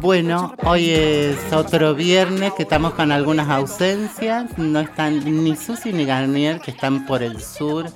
[0.00, 4.56] Bueno, hoy es otro viernes que estamos con algunas ausencias.
[4.56, 7.86] No están ni Susi ni Garnier, que están por el sur.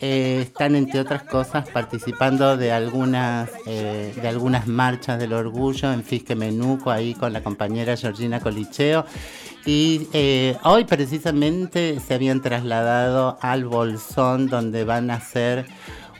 [0.00, 6.04] Eh, están, entre otras cosas, participando de algunas, eh, de algunas marchas del orgullo en
[6.04, 9.06] Fisque Menuco, ahí con la compañera Georgina Colicheo.
[9.64, 15.64] Y eh, hoy precisamente se habían trasladado al Bolsón, donde van a hacer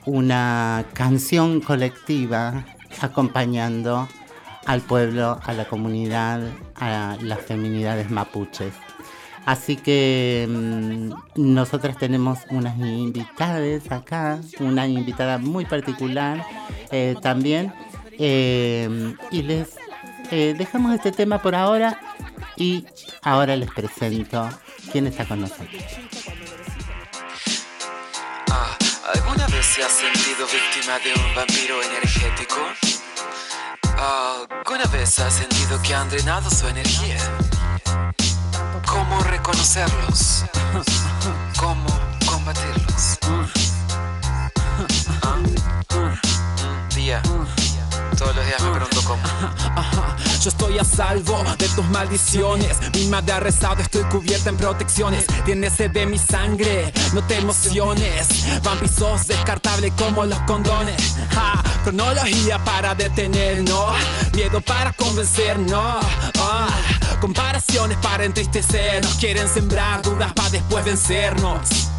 [0.05, 2.65] una canción colectiva
[3.01, 4.07] acompañando
[4.65, 6.41] al pueblo, a la comunidad,
[6.75, 8.73] a las feminidades mapuches.
[9.45, 16.43] Así que mm, nosotras tenemos unas invitadas acá, una invitada muy particular
[16.91, 17.71] eh, también.
[18.17, 19.75] Eh, y les
[20.31, 21.99] eh, dejamos este tema por ahora
[22.55, 22.85] y
[23.21, 24.49] ahora les presento
[24.91, 25.83] quién está con nosotros.
[29.65, 32.61] Se ha sentido víctima de un vampiro energético?
[33.97, 37.17] ¿Alguna vez ha sentido que han drenado su energía?
[38.85, 40.45] ¿Cómo reconocerlos?
[41.59, 41.87] ¿Cómo
[42.25, 43.17] combatirlos?
[45.23, 45.39] ¿Ah?
[46.93, 47.21] Día.
[48.17, 49.21] Todos los días me pregunto cómo.
[50.41, 52.77] Yo estoy a salvo de tus maldiciones.
[52.93, 55.25] Mi madre ha rezado, estoy cubierta en protecciones.
[55.43, 58.61] Tienes de mi sangre, no te emociones.
[58.63, 61.15] Vampisos descartable como los condones.
[61.31, 63.95] Ja, cronología para detenernos.
[64.33, 66.05] Miedo para convencernos.
[66.39, 66.69] Ah,
[67.19, 69.15] comparaciones para entristecernos.
[69.15, 71.94] Quieren sembrar dudas para después vencernos.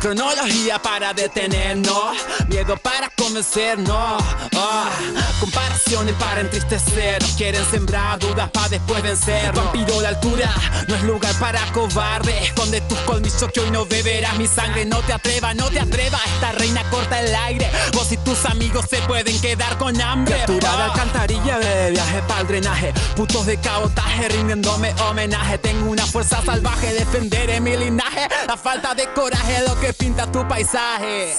[0.00, 2.16] Cronología para detenernos,
[2.48, 4.22] miedo para convencernos.
[4.56, 4.90] Ah,
[5.38, 9.52] comparaciones para entristecernos, quieren sembrar dudas para después vencer.
[9.52, 10.50] Vampiro la altura
[10.88, 12.44] no es lugar para cobardes.
[12.44, 14.86] Esconde tus colmillos que hoy no beberás mi sangre.
[14.86, 16.20] No te atrevas, no te atrevas.
[16.34, 17.70] Esta reina corta el aire.
[17.92, 20.36] Vos y tus amigos se pueden quedar con hambre.
[20.38, 22.94] Captura de alcantarilla de viaje para el drenaje.
[23.16, 25.58] Putos de cabotaje rindiéndome homenaje.
[25.58, 28.28] Tengo una fuerza salvaje, defenderé mi linaje.
[28.46, 31.34] La falta de coraje es lo que pinta tu paisaje.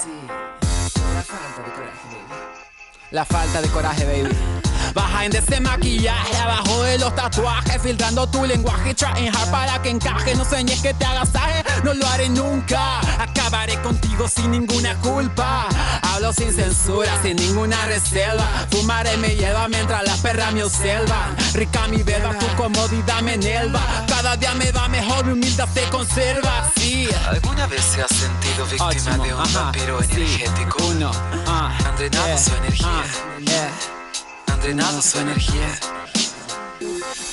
[3.12, 4.30] La falta de coraje, baby.
[4.34, 4.51] Baja
[5.24, 10.36] en ese maquillaje, abajo de los tatuajes, filtrando tu lenguaje, trying hard para que encaje.
[10.36, 13.00] No sueñes que te agasaje, no lo haré nunca.
[13.20, 15.68] Acabaré contigo sin ninguna culpa.
[16.02, 18.44] Hablo sin censura, sin ninguna reserva.
[18.72, 21.36] Fumaré me lleva mientras las perras me observan.
[21.54, 23.80] Rica mi beba, tu comodidad me enelva.
[24.08, 26.72] Cada día me va mejor, mi humildad se conserva.
[26.78, 27.08] Sí.
[27.30, 30.84] ¿Alguna vez se ha sentido víctima de un Ajá, vampiro energético?
[30.86, 31.12] Uno,
[31.48, 32.88] ah, Han drenado yeah, su energía.
[32.88, 34.01] ah, yeah.
[34.62, 35.80] Drenado su energía.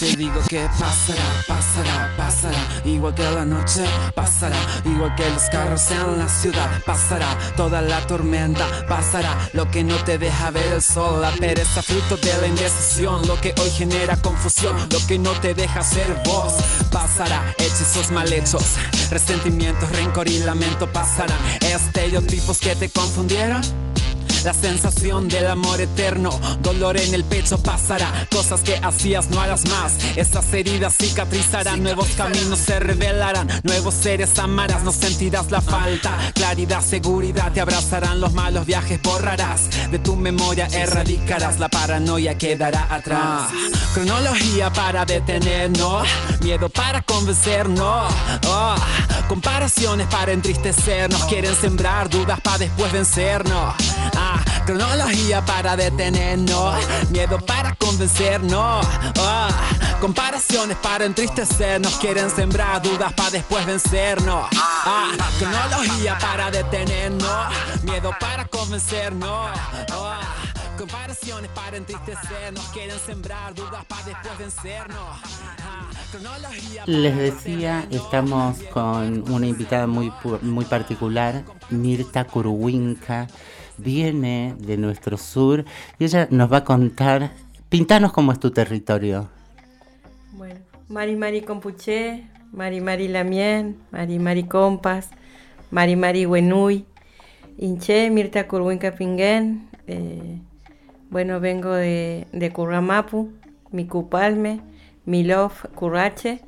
[0.01, 3.85] Te digo que pasará, pasará, pasará, igual que la noche
[4.15, 9.83] pasará, igual que los carros en la ciudad pasará, toda la tormenta pasará, lo que
[9.83, 13.71] no te deja ver el sol, la pereza fruto de la indecisión, lo que hoy
[13.71, 16.55] genera confusión, lo que no te deja ser vos,
[16.93, 18.77] pasará, hechizos mal hechos,
[19.11, 23.63] resentimientos, rencor y lamento pasarán, estereotipos que te confundieron.
[24.45, 28.27] La sensación del amor eterno, dolor en el pecho pasará.
[28.31, 29.95] Cosas que hacías no harás más.
[30.17, 33.49] Esas heridas cicatrizarán, nuevos caminos se revelarán.
[33.65, 36.17] Nuevos seres amarás, no sentirás la falta.
[36.35, 39.91] Claridad, seguridad, te abrazarán los malos viajes, borrarás.
[39.91, 43.51] De tu memoria erradicarás, la paranoia quedará atrás.
[43.95, 46.07] Cronología para detenernos,
[46.41, 48.13] miedo para convencernos.
[48.47, 48.75] Oh,
[49.29, 53.75] comparaciones para entristecernos, quieren sembrar dudas para después vencernos.
[54.17, 54.28] Ah,
[54.67, 56.77] cronología para detenernos,
[57.11, 58.87] miedo para convencernos.
[59.19, 59.49] Ah,
[60.01, 64.49] comparaciones para entristecernos, quieren sembrar dudas para después vencernos.
[64.55, 67.47] Ah, cronología para detenernos,
[67.83, 69.51] miedo para convencernos.
[69.91, 70.21] Ah,
[70.77, 75.19] comparaciones para entristecernos, quieren sembrar dudas para después vencernos.
[75.61, 75.89] Ah,
[76.87, 80.13] Les decía, estamos con una invitada muy,
[80.43, 83.27] muy particular, Mirta Curuwinka.
[83.79, 85.65] Viene de nuestro sur
[85.99, 87.31] y ella nos va a contar,
[87.69, 89.29] pintanos cómo es tu territorio.
[90.33, 95.11] Bueno, Mari Mari Compuché, Mari Mari Lamien, Mari Mari Compas,
[95.71, 96.85] Mari Mari Wenui,
[97.59, 99.69] Inche, Mirta Curhuinca Pinguén.
[99.87, 100.41] eh,
[101.11, 103.33] bueno, vengo de, de Curramapu,
[103.71, 104.61] mi Cupalme,
[105.07, 106.43] mi Love Currache.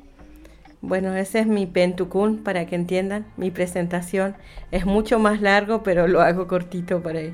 [0.81, 3.25] Bueno, ese es mi Pentucún, para que entiendan.
[3.37, 4.35] Mi presentación
[4.71, 7.33] es mucho más largo, pero lo hago cortito para él.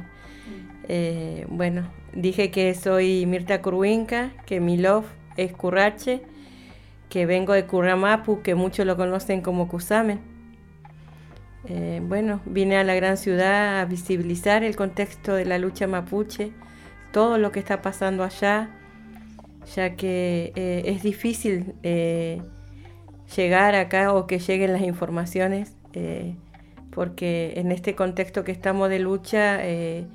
[0.90, 5.08] Eh, bueno, dije que soy Mirta Curhuinca, que mi Love
[5.38, 6.24] es Currache
[7.10, 10.20] que vengo de Curramapu, que muchos lo conocen como Cusamen.
[11.66, 16.52] Eh, bueno, vine a la gran ciudad a visibilizar el contexto de la lucha mapuche,
[17.12, 18.70] todo lo que está pasando allá,
[19.76, 21.76] ya que eh, es difícil
[23.36, 25.76] llegar acá o que lleguen las informaciones,
[26.92, 30.08] porque en este contexto que estamos de lucha, el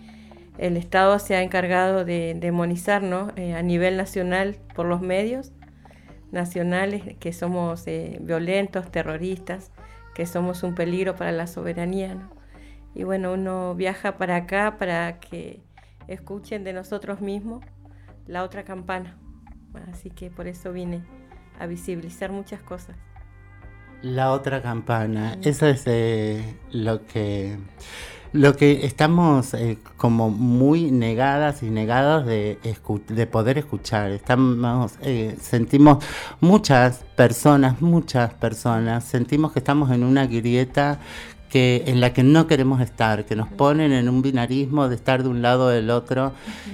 [0.59, 5.53] Estado se ha encargado de demonizarnos a nivel nacional por los medios
[6.31, 7.85] nacionales, que somos
[8.20, 9.70] violentos, terroristas,
[10.14, 12.17] que somos un peligro para la soberanía.
[12.94, 15.61] Y bueno, uno viaja para acá para que
[16.09, 17.64] escuchen de nosotros mismos
[18.26, 19.17] la otra campana.
[19.91, 21.03] Así que por eso vine
[21.62, 22.97] a visibilizar muchas cosas.
[24.03, 27.56] La otra campana, eso es eh, lo que
[28.32, 32.59] lo que estamos eh, como muy negadas y negados de,
[33.09, 34.11] de poder escuchar.
[34.11, 36.03] Estamos, eh, sentimos
[36.41, 40.99] muchas personas, muchas personas, sentimos que estamos en una grieta
[41.52, 45.22] que, en la que no queremos estar, que nos ponen en un binarismo de estar
[45.22, 46.32] de un lado o del otro.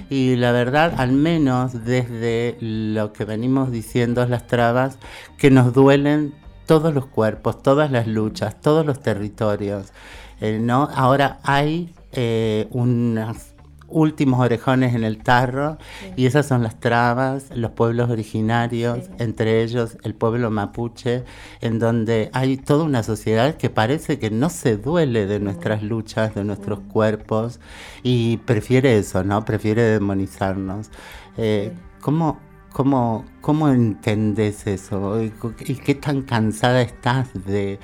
[0.09, 4.97] Y la verdad, al menos desde lo que venimos diciendo, las trabas,
[5.37, 6.33] que nos duelen
[6.65, 9.91] todos los cuerpos, todas las luchas, todos los territorios.
[10.39, 10.87] Eh, ¿no?
[10.95, 13.53] Ahora hay eh, unas
[13.91, 15.77] últimos orejones en el tarro
[16.15, 21.23] y esas son las trabas, los pueblos originarios, entre ellos el pueblo mapuche,
[21.61, 26.35] en donde hay toda una sociedad que parece que no se duele de nuestras luchas,
[26.35, 27.59] de nuestros cuerpos
[28.03, 29.45] y prefiere eso, ¿no?
[29.45, 30.89] Prefiere demonizarnos.
[31.37, 31.71] Eh,
[32.01, 32.39] ¿cómo,
[32.71, 35.21] cómo, cómo entendés eso?
[35.23, 37.79] ¿Y, qué tan cansada estás de,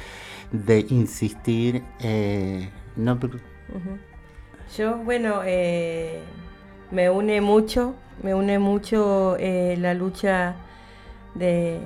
[0.90, 1.84] insistir?
[2.00, 3.20] Eh, no,
[4.78, 6.20] yo, bueno, eh,
[6.92, 10.56] me une mucho, me une mucho eh, la lucha
[11.34, 11.82] de,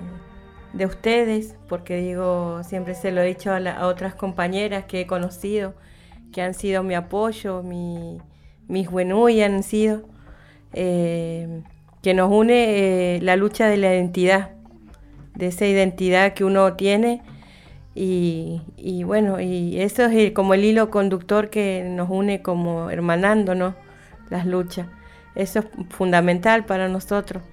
[0.85, 5.73] ustedes, porque digo, siempre se lo he dicho a, otras compañeras que he conocido,
[6.31, 8.19] que han sido mi apoyo, mi,
[8.67, 10.03] mis y han sido,
[10.73, 11.63] eh,
[12.01, 14.51] que nos une la lucha de la identidad,
[15.35, 17.21] de esa identidad que uno tiene
[18.01, 23.75] y, bueno, y eso es como el hilo conductor que nos une como hermanándonos
[24.29, 24.87] las luchas.
[25.35, 27.43] Eso es fundamental para nosotros.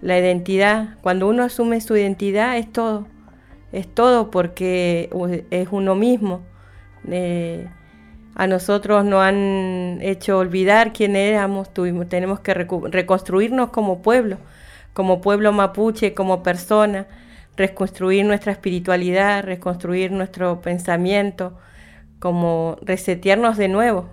[0.00, 3.06] La identidad, cuando uno asume su identidad es todo,
[3.72, 5.10] es todo porque
[5.50, 6.40] es uno mismo.
[7.06, 7.68] Eh,
[8.34, 14.38] a nosotros nos han hecho olvidar quién éramos, tuvimos, tenemos que reconstruirnos como pueblo,
[14.94, 17.06] como pueblo mapuche, como persona
[17.56, 21.58] reconstruir nuestra espiritualidad, reconstruir nuestro pensamiento,
[22.18, 24.08] como resetearnos de nuevo.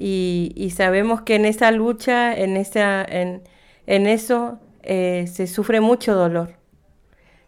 [0.00, 3.42] Y, sabemos que en esa lucha, en, esa, en,
[3.86, 6.54] eso, eh, se sufre mucho dolor.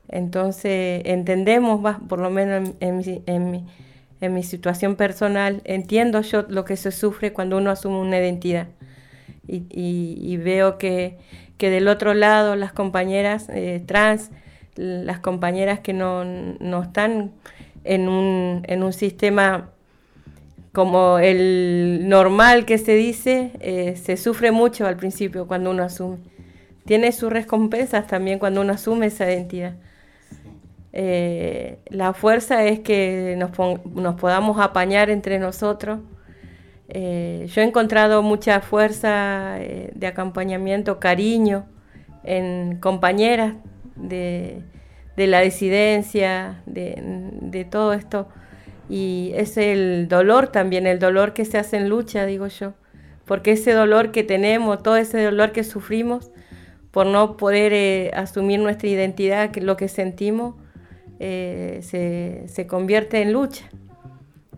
[0.09, 3.65] Entonces entendemos, por lo menos en,
[4.33, 8.67] mi, situación personal, entiendo yo lo que se sufre cuando uno asume una identidad.
[9.47, 11.19] Y, veo que,
[11.59, 14.31] del otro lado las compañeras eh, trans
[14.81, 16.23] las compañeras que no,
[16.83, 17.33] están
[17.85, 19.71] en un, en un, sistema
[20.73, 26.19] como el normal que se dice, eh, se sufre mucho al principio cuando uno asume.
[26.87, 29.75] Tiene sus recompensas también cuando uno asume esa identidad.
[30.93, 33.51] Eh, la fuerza es que nos,
[33.95, 36.01] nos, podamos apañar entre nosotros.
[36.89, 39.59] Eh, yo he encontrado mucha fuerza
[39.95, 41.67] de acompañamiento, cariño
[42.25, 43.55] en compañeras
[43.97, 44.63] de,
[45.27, 48.29] la disidencia, de, todo esto.
[48.89, 52.75] Y es el dolor también, el dolor que se hace en lucha, digo yo.
[53.25, 56.31] Porque ese dolor que tenemos, todo ese dolor que sufrimos
[56.91, 60.57] por no poder eh, asumir nuestra identidad, lo que sentimos,
[61.21, 63.71] eh, se, convierte en lucha.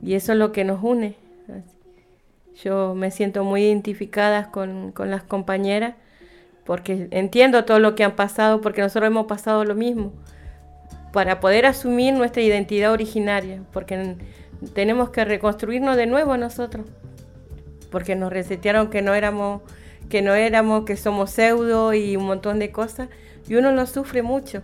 [0.02, 1.16] Y eso es lo que nos une.
[2.62, 5.95] Yo me siento muy identificada con, con las compañeras
[6.64, 10.12] porque entiendo todo lo que han pasado, porque nosotros hemos pasado lo mismo,
[11.12, 14.16] para poder asumir nuestra identidad originaria, porque
[14.75, 16.87] tenemos que reconstruirnos de nuevo nosotros,
[17.90, 19.62] porque nos resetearon que no éramos,
[20.09, 23.09] que no éramos, que somos pseudo y un montón de cosas,
[23.49, 24.62] y uno lo sufre mucho.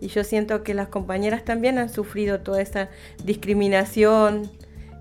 [0.00, 2.88] Y yo siento que las compañeras también han sufrido toda esa
[3.24, 4.50] discriminación,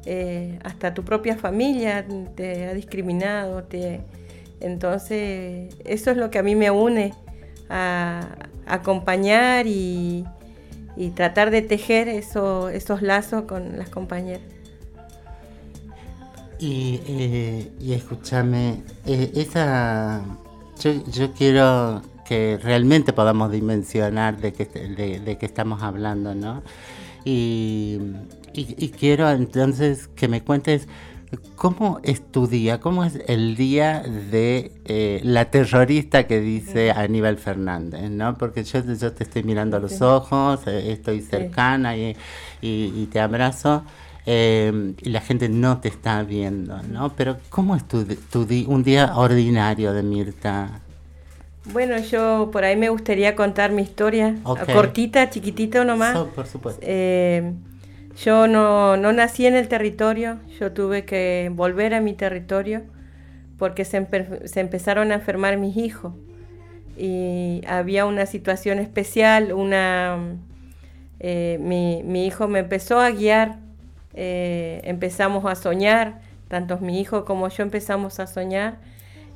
[0.05, 4.01] eh, hasta tu propia familia te ha discriminado, te,
[4.61, 7.13] entonces, eso es lo que a mí me une
[7.69, 8.27] a,
[8.67, 10.23] acompañar y,
[11.11, 14.41] tratar de tejer esos lazos con las compañeras.
[16.59, 20.21] Y, eh, escúchame, eh, esa,
[20.79, 26.61] yo, quiero que realmente podamos dimensionar de qué de, estamos hablando, ¿no?
[27.23, 27.99] y
[28.97, 30.87] quiero entonces que me cuentes
[31.55, 32.81] ¿Cómo es tu día?
[32.81, 38.09] ¿Cómo es el día de eh, la terrorista que dice Aníbal Fernández?
[38.09, 38.37] ¿no?
[38.37, 42.15] Porque yo, yo te estoy mirando a los ojos, eh, estoy cercana y,
[43.11, 43.83] te abrazo.
[44.25, 47.13] Eh, y la gente no te está viendo, ¿no?
[47.15, 50.81] Pero ¿cómo es tu, tu un día ordinario de Mirta?
[51.65, 56.17] Bueno, yo por ahí me gustaría contar mi historia, cortita, chiquitito nomás.
[56.35, 56.85] por supuesto.
[58.17, 62.83] Yo no, no nací en el territorio, yo tuve que volver a mi territorio
[63.57, 64.05] porque se,
[64.45, 66.13] se empezaron a enfermar mis hijos
[66.97, 70.35] y había una situación especial, una,
[71.19, 73.59] eh, mi, mi, hijo me empezó a guiar,
[74.13, 78.77] eh, empezamos a soñar, tanto mi hijo como yo empezamos a soñar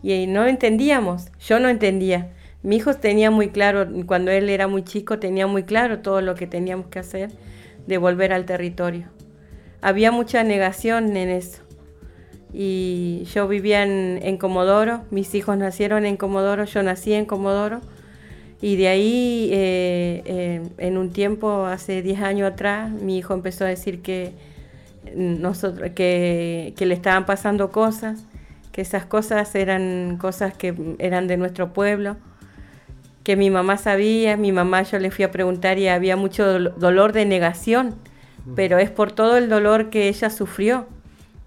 [0.04, 2.30] y no entendíamos, yo no entendía.
[2.62, 6.36] Mi hijo tenía muy claro, cuando él era muy chico, tenía muy claro todo lo
[6.36, 7.32] que teníamos que hacer
[7.88, 9.08] de volver al territorio.
[9.82, 11.62] Había mucha negación en eso.
[12.54, 17.82] Y yo vivía en, Comodoro, mis hijos nacieron en Comodoro, yo nací en Comodoro.
[18.62, 23.66] Y de ahí, eh, eh, en un tiempo, hace 10 años atrás, mi hijo empezó
[23.66, 24.32] a decir que,
[25.16, 28.26] nosotros, que, que, le estaban pasando cosas,
[28.72, 32.18] que esas cosas eran cosas que eran de nuestro pueblo
[33.26, 37.12] que mi mamá sabía, mi mamá yo le fui a preguntar y había mucho dolor
[37.12, 37.96] de negación,
[38.56, 40.86] pero es por todo el dolor que ella sufrió.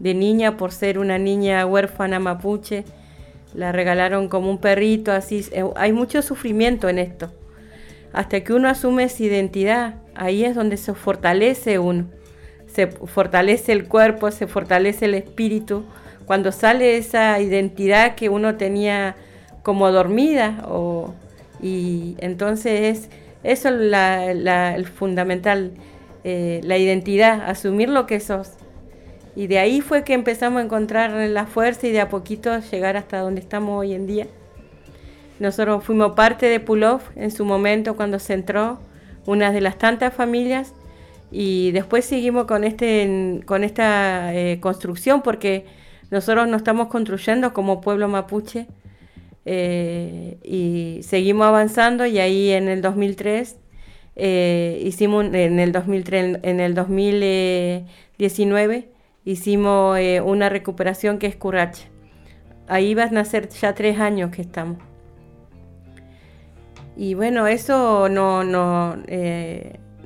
[0.00, 2.84] De niña por ser una niña huérfana mapuche,
[3.54, 7.32] la regalaron como un perrito, así, eh, hay mucho sufrimiento en esto.
[8.12, 12.06] Hasta que uno asume esa identidad, ahí es donde se fortalece uno,
[12.66, 15.84] se fortalece el cuerpo, se fortalece el espíritu,
[16.26, 19.14] cuando sale esa identidad que uno tenía
[19.62, 21.14] como dormida o
[21.60, 23.08] y entonces
[23.42, 25.72] eso es la, el fundamental,
[26.24, 28.52] eh, la identidad, asumir lo que sos.
[29.36, 32.96] Y de ahí fue que empezamos a encontrar la fuerza y de a poquito llegar
[32.96, 34.26] hasta donde estamos hoy en día.
[35.38, 38.80] Nosotros fuimos parte de Pulov en su momento cuando se entró,
[39.26, 40.74] una de las tantas familias,
[41.30, 45.66] y después seguimos con, este, con esta eh, construcción porque
[46.10, 48.66] nosotros nos estamos construyendo como pueblo mapuche
[49.50, 53.56] eh, y seguimos avanzando y ahí en el 2003
[54.14, 58.90] eh, hicimos en el 2003 en el 2019
[59.24, 61.88] hicimos eh, una recuperación que es Currache.
[62.66, 64.76] Ahí va a nacer ya tres años que estamos.
[66.94, 68.96] Y bueno eso no, no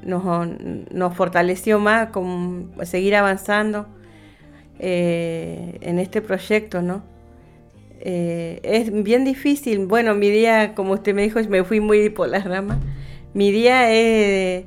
[0.04, 0.48] nos,
[0.92, 3.88] nos, fortaleció más con seguir avanzando
[4.78, 7.10] en este proyecto no
[8.04, 9.86] eh, es bien difícil.
[9.86, 12.78] Bueno, mi día, como usted me dijo, me fui muy por las ramas.
[13.32, 14.64] Mi día es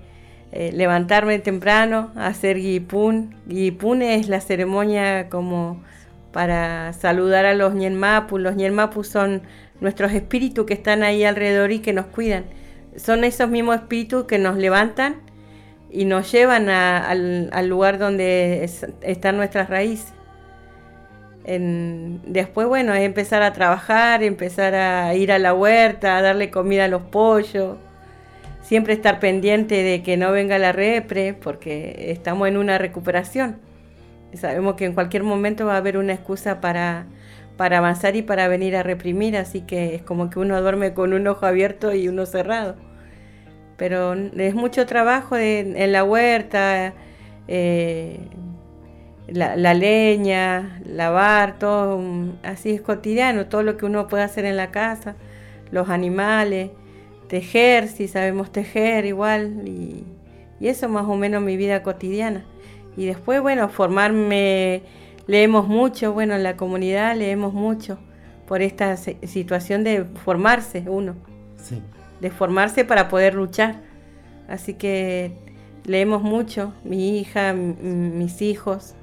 [0.54, 3.36] eh, levantarme temprano, hacer guipún.
[3.46, 5.84] Guipún es la ceremonia como
[6.32, 8.38] para saludar a los ñenmapu.
[8.38, 9.42] Los ñenmapu son
[9.82, 12.46] nuestros espíritus que están ahí alrededor y que nos cuidan.
[12.96, 15.18] Son esos mismos espíritus que nos levantan
[15.92, 18.64] y nos llevan al, lugar donde
[19.02, 20.15] están nuestras raíces
[21.46, 26.86] después, bueno, es empezar a trabajar, empezar a ir a la huerta, a darle comida
[26.86, 27.78] a los pollos,
[28.62, 33.58] siempre estar pendiente de que no venga la repre, porque estamos en una recuperación.
[34.34, 37.06] Sabemos que en cualquier momento va a haber una excusa para,
[37.58, 41.14] para avanzar y para venir a reprimir, así que es como que uno duerme con
[41.14, 42.76] un ojo abierto y uno cerrado.
[43.78, 46.94] Pero es mucho trabajo en la huerta,
[47.48, 48.20] eh,
[49.28, 52.02] la, leña, lavar, todo
[52.44, 55.16] así es cotidiano, todo lo que uno puede hacer en la casa,
[55.72, 56.72] los animales,
[57.28, 60.04] tejer, si sabemos tejer igual, y,
[60.62, 62.44] eso más o menos mi vida cotidiana.
[62.98, 64.82] Y después, bueno, formarme,
[65.28, 68.00] leemos mucho, bueno, en la comunidad leemos mucho
[68.48, 71.16] por esta situación de formarse uno,
[72.20, 73.82] de formarse para poder luchar.
[74.48, 75.34] Así que
[75.84, 78.96] leemos mucho, mi hija, mis hijos,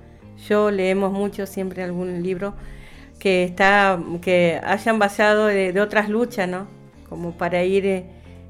[0.48, 2.54] yo leemos mucho siempre algún libro
[3.18, 6.66] que está que hayan basado de, otras luchas, ¿no?
[7.08, 8.04] Como para ir eh,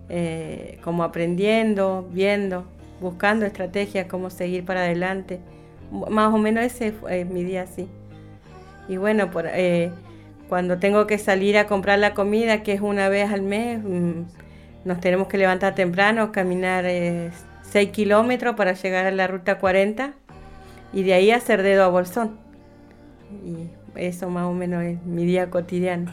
[0.08, 2.64] eh, como aprendiendo, viendo,
[3.00, 5.40] buscando estrategias, cómo seguir para adelante.
[5.90, 7.86] Más o menos ese es mi día así.
[8.88, 9.90] Y bueno, por, eh,
[10.48, 14.22] cuando tengo que salir a comprar la comida, que es una vez al mes, mm,
[14.84, 16.86] nos tenemos que levantar temprano, caminar
[17.62, 20.14] 6 kilómetros para llegar a la ruta 40
[20.92, 22.32] y de ahí hacer dedo a bolsón.
[23.44, 23.68] Y
[23.98, 26.10] eso más o menos es mi día cotidiano.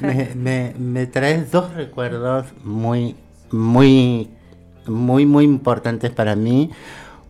[0.34, 3.14] Me, me, traes dos recuerdos muy,
[3.50, 4.28] muy,
[4.86, 6.70] muy, muy importantes para mí.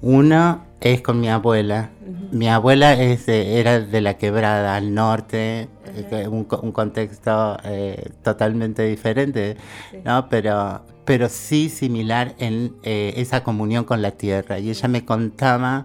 [0.00, 1.90] Uno, Es con mi abuela.
[2.32, 5.68] Mi abuela es, era de la quebrada al norte,
[6.30, 9.56] un, co- un contexto eh, totalmente diferente,
[10.04, 10.28] ¿no?
[10.30, 14.58] Pero, pero sí similar en eh, esa comunión con la tierra.
[14.58, 15.84] Y ella me contaba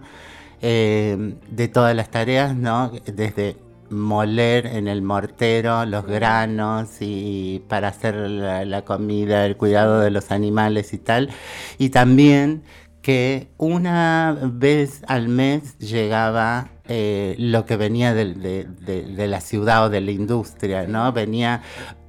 [0.62, 2.90] eh, de todas las tareas, ¿no?
[3.06, 3.56] Desde
[3.90, 10.10] moler en el mortero los granos y para hacer la, la comida, el cuidado de
[10.10, 11.30] los animales y tal.
[11.78, 12.62] Y también
[13.02, 18.64] que una vez al mes llegaba eh, lo que venía de, de-
[19.04, 21.12] de la ciudad o de la industria, ¿no?
[21.12, 21.62] Venía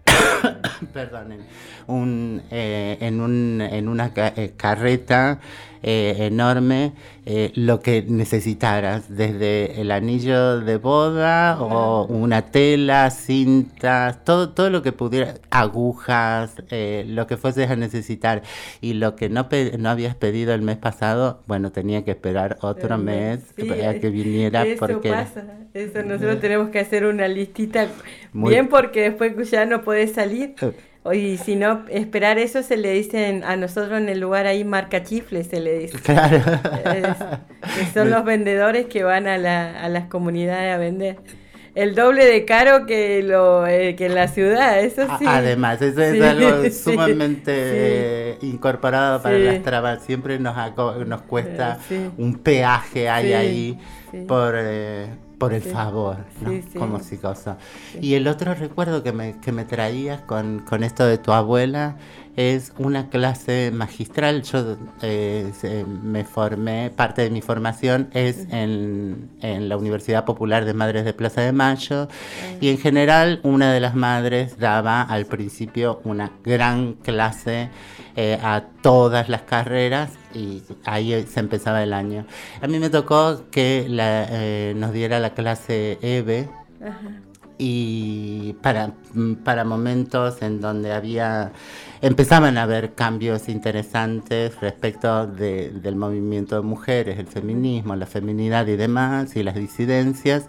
[0.93, 1.41] perdonen,
[1.87, 5.39] un, eh, en, un, en una ca- carreta
[5.83, 6.93] eh, enorme
[7.25, 14.69] eh, lo que necesitaras, desde el anillo de boda o una tela, cintas, todo, todo
[14.69, 18.41] lo que pudiera, agujas, eh, lo que fueses a necesitar.
[18.81, 22.57] Y lo que no, pe- no habías pedido el mes pasado, bueno, tenía que esperar
[22.61, 25.09] otro mes Sí, para que viniera eso porque...
[25.09, 25.43] pasa,
[25.73, 27.87] eso nosotros tenemos que hacer una listita
[28.33, 30.55] Muy- bien porque después ya no puede salir.
[31.13, 35.01] Y si no, esperar eso se le dicen a nosotros en el lugar ahí marca
[35.03, 35.97] chifles, se le dice.
[35.99, 36.37] Claro.
[36.93, 37.17] Es-
[37.77, 41.17] que son los vendedores que van a, la- a las comunidades a vender.
[41.75, 45.25] El doble de caro que, lo, eh, que en la ciudad, eso sí.
[45.27, 47.77] Además, eso es Sí, algo sumamente sí.
[47.79, 50.03] eh, incorporado para las trabas.
[50.03, 50.55] Siempre nos,
[51.07, 53.79] nos cuesta Eh, un peaje hay ahí
[54.27, 55.07] por, eh,
[55.39, 55.69] por el Sí.
[55.69, 56.49] favor, ¿no?
[56.51, 56.77] Sí, sí.
[56.77, 57.57] Como si cosa.
[58.01, 61.95] Y el otro recuerdo que me, que me traías con, con esto de tu abuela
[62.35, 64.43] es una clase magistral.
[64.43, 65.51] Yo eh,
[66.03, 71.13] me formé, parte de mi formación es en, en la Universidad Popular de Madres de
[71.13, 72.07] Plaza de Mayo
[72.61, 77.69] y en general una de las madres daba al principio una gran clase
[78.15, 82.25] eh, a todas las carreras y ahí se empezaba el año.
[82.61, 86.49] A mí me tocó que la, eh, nos diera la clase EVE
[87.57, 88.93] y para,
[89.43, 91.51] para momentos en donde había
[92.01, 98.65] empezaban a haber cambios interesantes respecto de- del movimiento de mujeres, el feminismo, la feminidad
[98.67, 100.45] y demás, y las disidencias.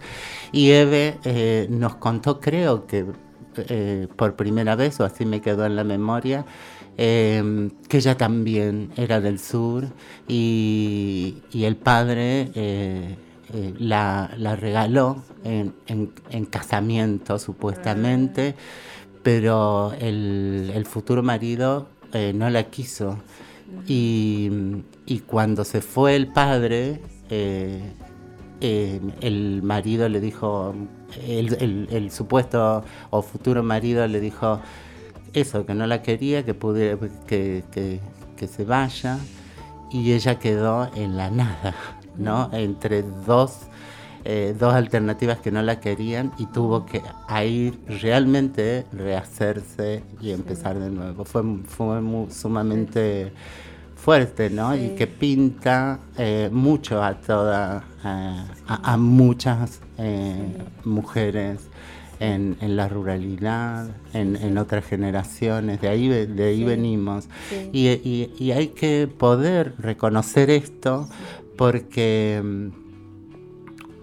[0.53, 3.05] Y Eve eh, nos contó, creo que
[3.57, 6.45] eh, por primera vez, o así me quedó en la memoria,
[7.03, 9.87] eh, que ella también era del sur
[10.29, 13.17] y, el padre eh,
[13.55, 14.29] eh, la,
[14.61, 18.55] regaló en, en- en casamiento supuestamente,
[19.23, 23.17] pero el, futuro marido eh, no la quiso.
[23.87, 24.51] Y,
[25.27, 27.81] cuando se fue el padre, eh,
[28.61, 30.75] el marido le dijo,
[31.27, 34.61] el supuesto o futuro marido le dijo
[35.33, 38.01] eso, que no la quería, que, pudiera, que, que-
[38.37, 39.19] que se vaya,
[39.93, 41.75] y ella quedó en la nada,
[42.17, 42.49] ¿no?
[42.53, 43.59] Entre dos,
[44.25, 50.79] eh, dos alternativas que no la querían y tuvo que ahí realmente rehacerse y empezar
[50.79, 51.25] de nuevo.
[51.25, 53.33] Fue, fue sumamente
[53.97, 54.75] fuerte, ¿no?
[54.75, 61.61] Y que pinta eh, mucho a toda, a, a- a muchas eh, mujeres
[62.21, 67.29] en, en la ruralidad, en, en otras generaciones, de ahí, de ahí venimos.
[67.73, 71.09] Y, y- y hay que poder reconocer esto
[71.57, 72.69] porque, mm,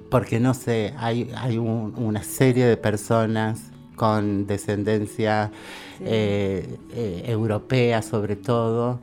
[0.10, 5.52] porque no sé, hay, hay un- una serie de personas con descendencia
[6.00, 9.00] eh, eh, europea sobre todo,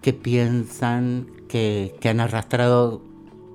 [0.00, 3.02] que piensan que, que han arrastrado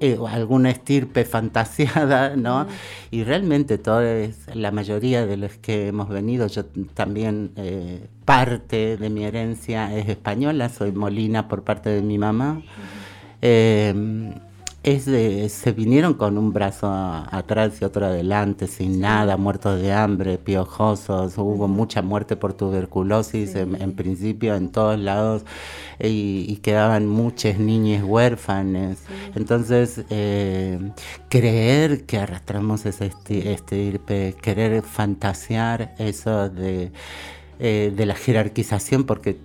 [0.05, 2.67] eh, alguna estirpe fantasiada, ¿no?
[3.09, 9.09] Y realmente todos, la mayoría de los que hemos venido, yo también eh, parte de
[9.09, 12.61] mi herencia es española, soy molina por parte de mi mamá.
[14.83, 19.93] Es de- se vinieron con un brazo atrás y otro adelante, sin nada, muertos de
[19.93, 25.45] hambre, piojosos, hubo mucha muerte por tuberculosis en, en principio en todos lados
[25.99, 28.99] y, y quedaban muchas niñas huérfanas.
[29.35, 30.91] Entonces, eh,
[31.29, 36.91] creer que arrastramos ese esti- estirpe, querer fantasear eso de
[37.59, 39.37] eh, de la jerarquización, porque,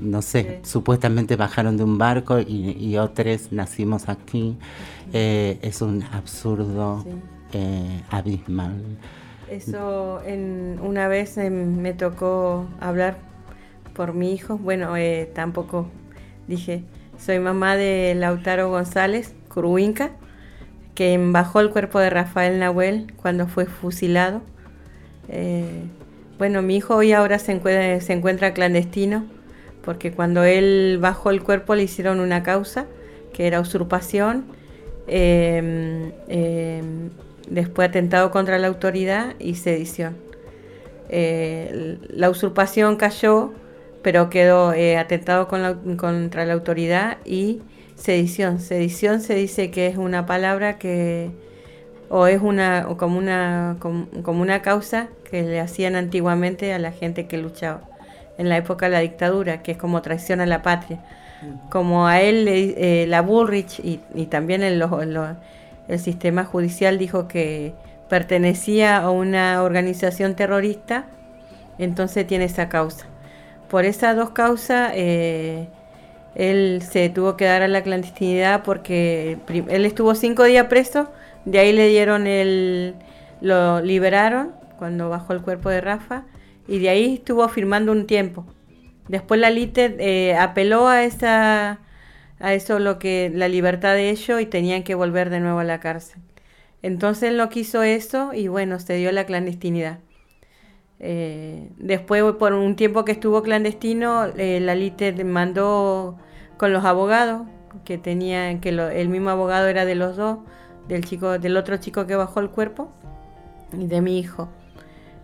[0.00, 4.56] no sé, supuestamente bajaron de un barco y, y otros nacimos aquí,
[5.12, 7.04] eh, es un absurdo
[7.52, 8.82] eh, abismal.
[9.50, 13.18] Eso en, una vez em, me tocó hablar
[13.94, 14.58] por mi hijo.
[14.58, 14.94] Bueno,
[15.34, 15.86] tampoco
[16.48, 16.82] dije,
[17.18, 20.10] soy mamá de Lautaro González, Curuinca,
[20.94, 24.42] que bajó el cuerpo de Rafael Nahuel cuando fue fusilado.
[25.28, 25.84] Eh,
[26.38, 29.26] bueno, mi hijo hoy ahora se encuentra, clandestino
[29.84, 32.86] porque cuando él bajó el cuerpo le hicieron una causa
[33.32, 34.44] que era usurpación
[35.06, 37.10] em, em,
[37.48, 40.16] después atentado contra la autoridad y sedición.
[41.08, 43.52] Eh, la usurpación cayó,
[44.02, 47.62] pero quedó eh, atentado contra la autoridad y
[47.94, 48.60] sedición.
[48.60, 51.30] Sedición se dice que es una palabra que
[52.08, 54.06] o es una o como una como,
[54.42, 57.80] una causa que le hacían antiguamente a la gente que luchaba
[58.38, 60.98] en la época de la dictadura, que es como traición a la patria.
[61.70, 64.82] Como a él, eh, la Bullrich y, también el,
[65.88, 67.74] el sistema judicial dijo que
[68.08, 71.04] pertenecía a una organización terrorista,
[71.78, 73.06] entonces tiene esa causa.
[73.68, 75.68] Por esas dos causas, eh,
[76.34, 81.08] él se tuvo que dar a la clandestinidad porque él estuvo cinco días preso,
[81.44, 82.94] de ahí le dieron el,
[83.40, 86.24] lo liberaron cuando bajó el cuerpo de Rafa
[86.68, 88.46] y de ahí estuvo firmando un tiempo.
[89.08, 91.80] Después la LITE eh, apeló a esa
[92.38, 95.64] a eso lo que la libertad de ellos y tenían que volver de nuevo a
[95.64, 96.20] la cárcel.
[96.82, 99.98] Entonces no quiso eso y bueno, se dio la clandestinidad.
[100.98, 106.18] Eh, después, por un tiempo que estuvo clandestino, eh, la LITE mandó
[106.56, 107.46] con los abogados,
[107.84, 110.38] que tenían, que el mismo abogado era de los dos,
[110.88, 112.90] del chico, del otro chico que bajó el cuerpo
[113.72, 114.48] y de mi hijo.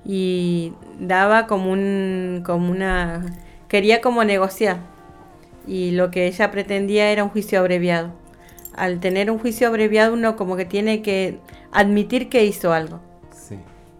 [0.05, 3.25] Y daba como un, como una,
[3.69, 4.79] quería como negociar.
[5.67, 8.11] Y lo que ella pretendía era un juicio abreviado.
[8.75, 11.39] Al tener un juicio abreviado uno como que tiene que
[11.73, 13.01] admitir que hizo algo.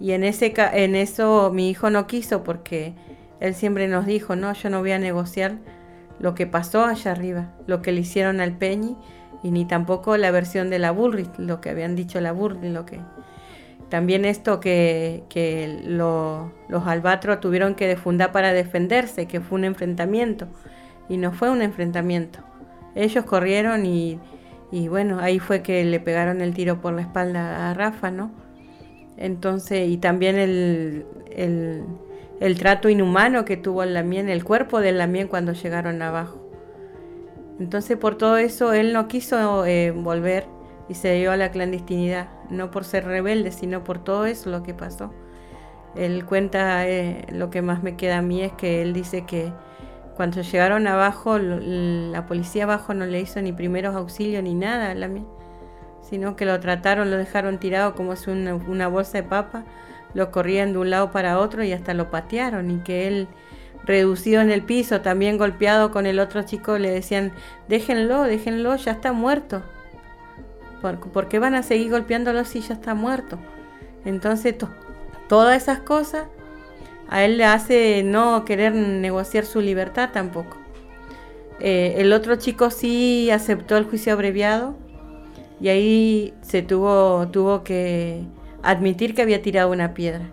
[0.01, 2.93] Y en ese en eso mi hijo no quiso porque
[3.39, 5.59] él siempre nos dijo, no, yo no voy a negociar
[6.19, 8.97] lo que pasó allá arriba, lo que le hicieron al Peñi
[9.43, 12.87] y ni tampoco la versión de la Bullrich, lo que habían dicho la Bullrich, lo
[12.87, 13.01] que
[13.93, 20.49] también esto que, que los albatros tuvieron que defundar para defenderse, que fue un enfrentamiento
[21.11, 22.39] y no fue un enfrentamiento.
[22.95, 24.19] Ellos corrieron y,
[24.71, 28.31] y bueno, ahí fue que le pegaron el tiro por la espalda a Rafa, ¿no?
[29.19, 31.85] Entonces, y también el, el
[32.41, 36.41] el trato inhumano que tuvo el Lamien, el cuerpo del Lamien cuando llegaron abajo.
[37.61, 40.47] Entonces por todo eso él no quiso eh, volver
[40.89, 44.63] y se dio a la clandestinidad, no por ser rebelde, sino por todo eso lo
[44.63, 45.13] que pasó.
[45.97, 49.53] Él cuenta, eh, lo que más me queda a mí es que él dice que
[50.17, 54.95] cuando llegaron abajo, la policía abajo no le hizo ni primeros auxilios ni nada a
[54.95, 55.27] Lamien,
[56.03, 59.65] sino que lo trataron, lo dejaron tirado como es una, una bolsa de papa
[60.15, 63.29] lo corrían de un lado para otro y hasta lo patearon y que él
[63.85, 67.33] reducido en el piso, también golpeado con el otro chico, le decían,
[67.69, 69.63] déjenlo, déjenlo, ya está muerto.
[70.83, 73.39] ¿Por, qué van a seguir golpeándolo si ya está muerto?
[74.05, 74.57] Entonces,
[75.29, 76.27] todas esas cosas
[77.09, 80.57] a él le hace no querer negociar su libertad tampoco.
[81.61, 84.75] Eh, el otro chico sí aceptó el juicio abreviado
[85.61, 88.25] y ahí se tuvo, tuvo que
[88.63, 90.25] admitir que había tirado una piedra.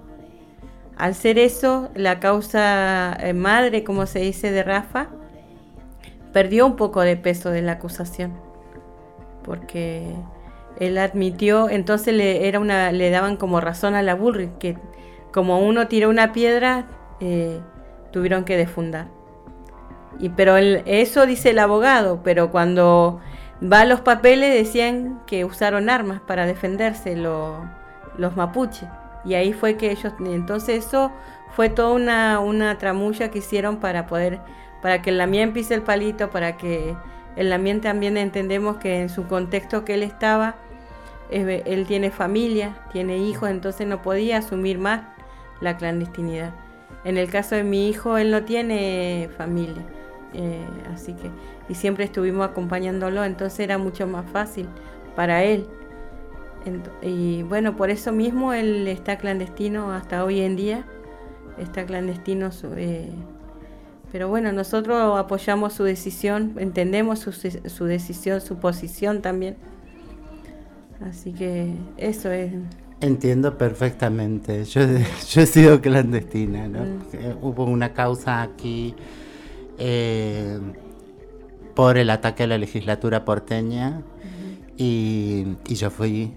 [0.97, 5.09] Al ser eso, la causa eh, madre, como se dice, de Rafa,
[6.33, 8.33] perdió un poco de peso de la acusación,
[9.43, 10.13] porque
[10.79, 14.77] él admitió, entonces le, era una, le daban como razón a la Bullrich, que
[15.31, 16.87] como uno tiró una piedra,
[17.19, 17.59] eh,
[18.11, 19.07] tuvieron que defundar.
[20.19, 23.19] Y, pero eso dice el abogado, pero cuando
[23.61, 27.15] va a los papeles decían que usaron armas para defenderse.
[27.15, 27.63] Lo,
[28.19, 28.87] los mapuches.
[29.25, 31.11] Y ahí fue que ellos, entonces eso
[31.55, 34.39] fue toda una, una tramulla que hicieron para poder,
[34.81, 36.95] para que el Lamien pise el palito, para que
[37.35, 40.55] el Lamien también entendemos que en su contexto que él estaba,
[41.29, 45.01] él tiene familia, tiene hijos, entonces no podía asumir más
[45.61, 46.53] la clandestinidad.
[47.03, 49.85] En el caso de mi hijo, él no tiene familia,
[50.33, 51.29] eh, así que,
[51.69, 54.67] y siempre estuvimos acompañándolo, entonces era mucho más fácil
[55.15, 55.67] para él
[57.01, 60.85] y bueno, por eso mismo él está clandestino hasta hoy en día,
[61.57, 62.49] está clandestino.
[62.75, 63.11] Eh,
[64.11, 69.55] pero bueno, nosotros apoyamos su decisión, entendemos su, su, decisión, su posición también.
[71.01, 72.51] Así que eso es.
[73.01, 74.65] Entiendo perfectamente.
[74.65, 74.81] Yo,
[75.29, 76.83] yo he sido clandestina, ¿no?
[76.83, 77.37] Mm.
[77.41, 78.95] Hubo una causa aquí
[79.77, 80.59] eh,
[81.75, 84.01] por el ataque a la legislatura porteña
[84.77, 86.33] y, y yo fui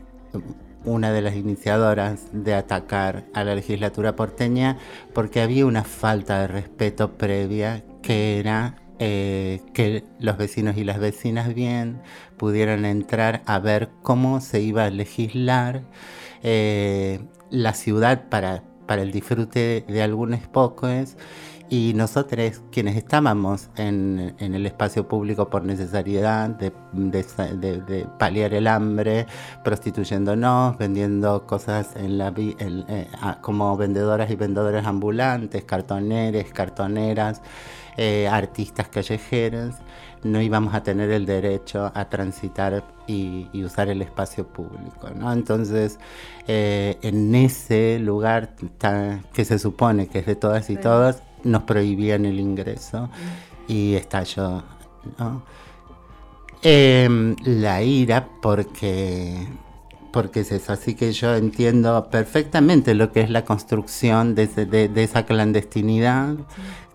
[0.85, 4.79] una de las iniciadoras de atacar a la legislatura porteña
[5.13, 11.01] porque había una falta de respeto previa que era eh, que los vecinos y las
[11.01, 12.01] vecinas bien
[12.37, 15.83] pudieran entrar a ver cómo se iba a legislar
[16.45, 17.19] eh,
[17.51, 21.17] la ciudad para, para el disfrute de algunos pocos
[21.73, 26.05] y nosotros, quienes estábamos en, el espacio público por necesidad
[26.51, 26.71] de,
[28.19, 29.27] paliar el hambre,
[29.65, 33.09] prostituyéndonos, vendiendo cosas en la, eh,
[33.41, 37.41] como vendedoras y vendedores ambulantes, cartoneres, cartoneras,
[37.97, 39.77] eh, artistas callejeros,
[40.23, 45.09] no íbamos a tener el derecho a transitar y, usar el espacio público.
[45.33, 45.99] Entonces,
[46.47, 48.55] eh, en ese lugar
[49.33, 53.11] que se supone que es de todas y todos, nos prohibían el ingreso
[53.69, 54.63] y estalló.
[55.19, 55.43] ¿no?
[56.63, 59.49] Em, la ira porque
[60.13, 65.03] porque es eso, así que yo entiendo perfectamente lo que es la construcción de, de,
[65.03, 66.37] esa clandestinidad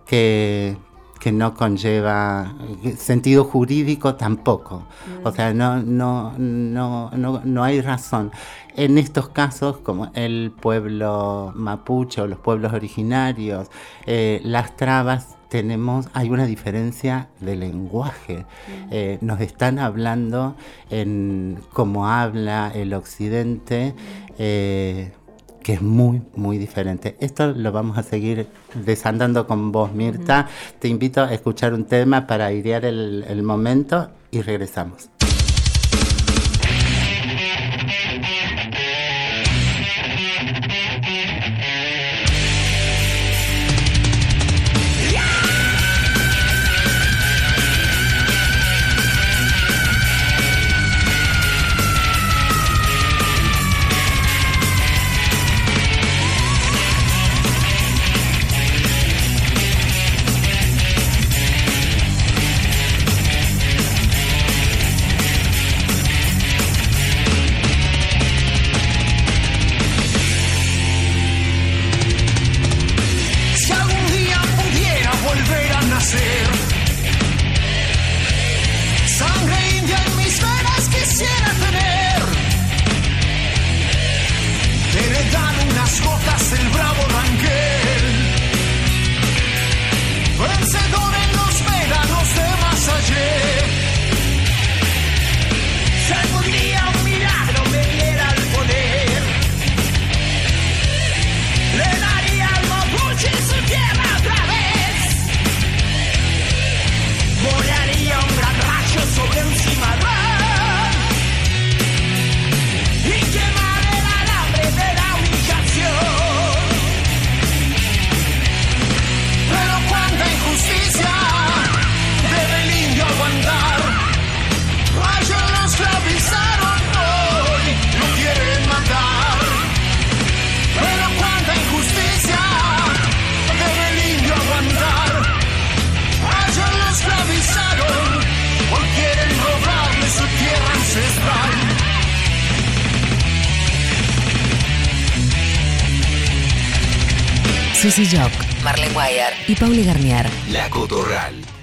[0.06, 0.76] que,
[1.20, 2.54] que, no conlleva
[2.96, 4.84] sentido jurídico tampoco.
[5.24, 8.32] O sea, no, no, no, no, no hay razón
[8.78, 13.68] en estos casos, como el pueblo mapuche o los pueblos originarios,
[14.06, 18.46] eh, las trabas tenemos, hay una diferencia de lenguaje.
[18.92, 20.54] Eh, nos están hablando
[20.90, 23.96] en cómo habla el occidente,
[24.38, 25.12] eh,
[25.62, 27.16] que es muy, muy diferente.
[27.20, 30.48] Esto lo vamos a seguir desandando con vos, Mirta.
[30.78, 35.17] Te invito a escuchar un tema para airear el momento y regresamos.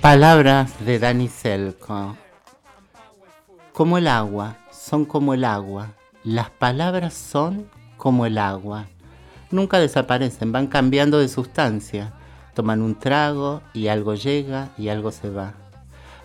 [0.05, 2.15] Palabras de Dani Selco.
[3.73, 5.93] Como el agua, son como el agua.
[6.23, 8.85] Las palabras son como el agua.
[9.49, 12.13] Nunca desaparecen, van cambiando de sustancia.
[12.53, 15.55] Toman un trago y algo llega y algo se va.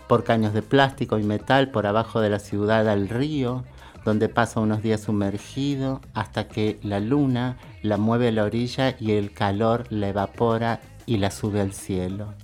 [0.08, 3.64] Por caños de plástico y metal por abajo de la ciudad al río,
[4.04, 9.12] donde pasa unos días sumergido hasta que la luna la mueve a la orilla y
[9.12, 12.34] el calor la evapora y la sube al cielo.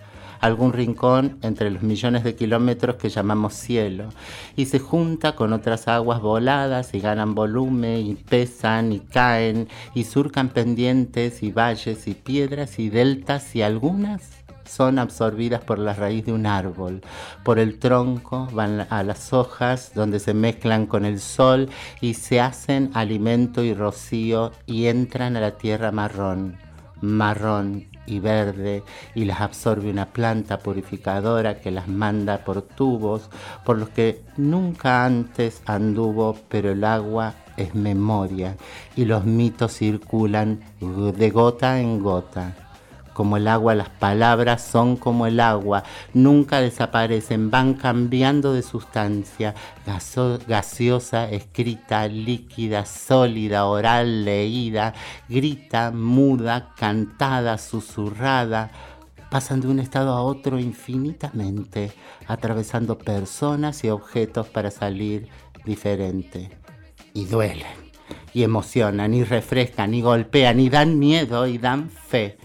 [0.41, 4.09] Algún rincón entre los millones de kilómetros que llamamos cielo,
[4.57, 10.05] y se junta con otras aguas voladas y ganan volumen y pesan y caen y
[10.05, 16.27] surcan pendientes y valles y piedras y deltas y algunas son absorbidas por la raíz
[16.27, 17.03] de un árbol,
[17.45, 21.69] por el tronco, van a las hojas donde se mezclan con el sol
[22.01, 26.57] y se hacen alimento y rocío y entran a la tierra marrón,
[27.01, 28.83] marrón y verde
[29.15, 33.31] y las absorbe una planta purificadora que las manda por tubos
[33.65, 38.57] por los que nunca antes anduvo, pero el agua es memoria
[38.97, 42.66] y los mitos circulan de gota en gota
[43.17, 49.55] como el agua, las palabras son como el agua, nunca desaparecen, van cambiando de sustancia,
[50.47, 54.93] gaseosa, escrita, líquida, sólida, oral, leída,
[55.31, 58.71] grita, muda, cantada, susurrada,
[59.31, 61.93] pasan de un estado a otro infinitamente,
[62.27, 65.27] atravesando personas y objetos para salir
[65.65, 66.51] diferente.
[67.15, 67.79] Y duelen,
[68.35, 72.37] y emocionan, y refrescan, y golpean, y dan miedo, y dan fe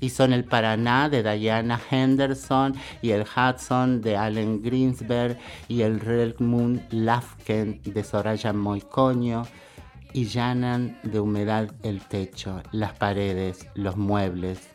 [0.00, 6.00] y son el Paraná de Diana Henderson y el Hudson de Allen Greensberg y el
[6.00, 9.44] Relmund Lafken de Soraya Moicoño
[10.12, 14.70] y llanan de humedad el techo, las paredes, los muebles,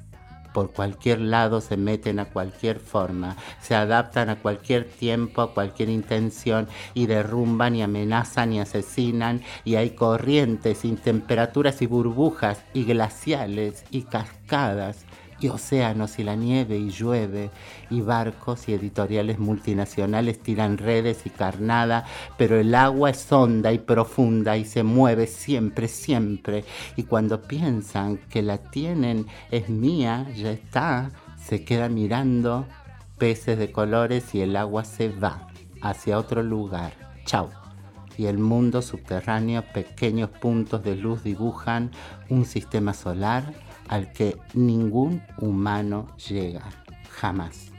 [0.55, 5.89] por cualquier lado se meten a cualquier forma, se adaptan a cualquier tiempo, a cualquier
[5.89, 9.41] intención y derrumban y amenazan y asesinan.
[9.65, 15.05] Y hay corrientes, y temperaturas y burbujas y glaciales y cascadas
[15.39, 17.51] y océanos y la nieve y llueve
[17.89, 22.05] y barcos y editoriales multinacionales tiran redes y carnada,
[22.37, 26.63] pero el agua es honda y profunda y se mueve siempre, siempre.
[26.95, 32.65] Y cuando piensan que la tienen es mía, ya está, se queda mirando
[33.17, 35.47] peces de colores y el agua se va
[35.81, 36.93] hacia otro lugar.
[37.25, 37.49] Chao
[38.17, 41.91] y el mundo subterráneo, pequeños puntos de luz dibujan
[42.29, 43.53] un sistema solar
[43.87, 46.63] al que ningún humano llega,
[47.09, 47.71] jamás.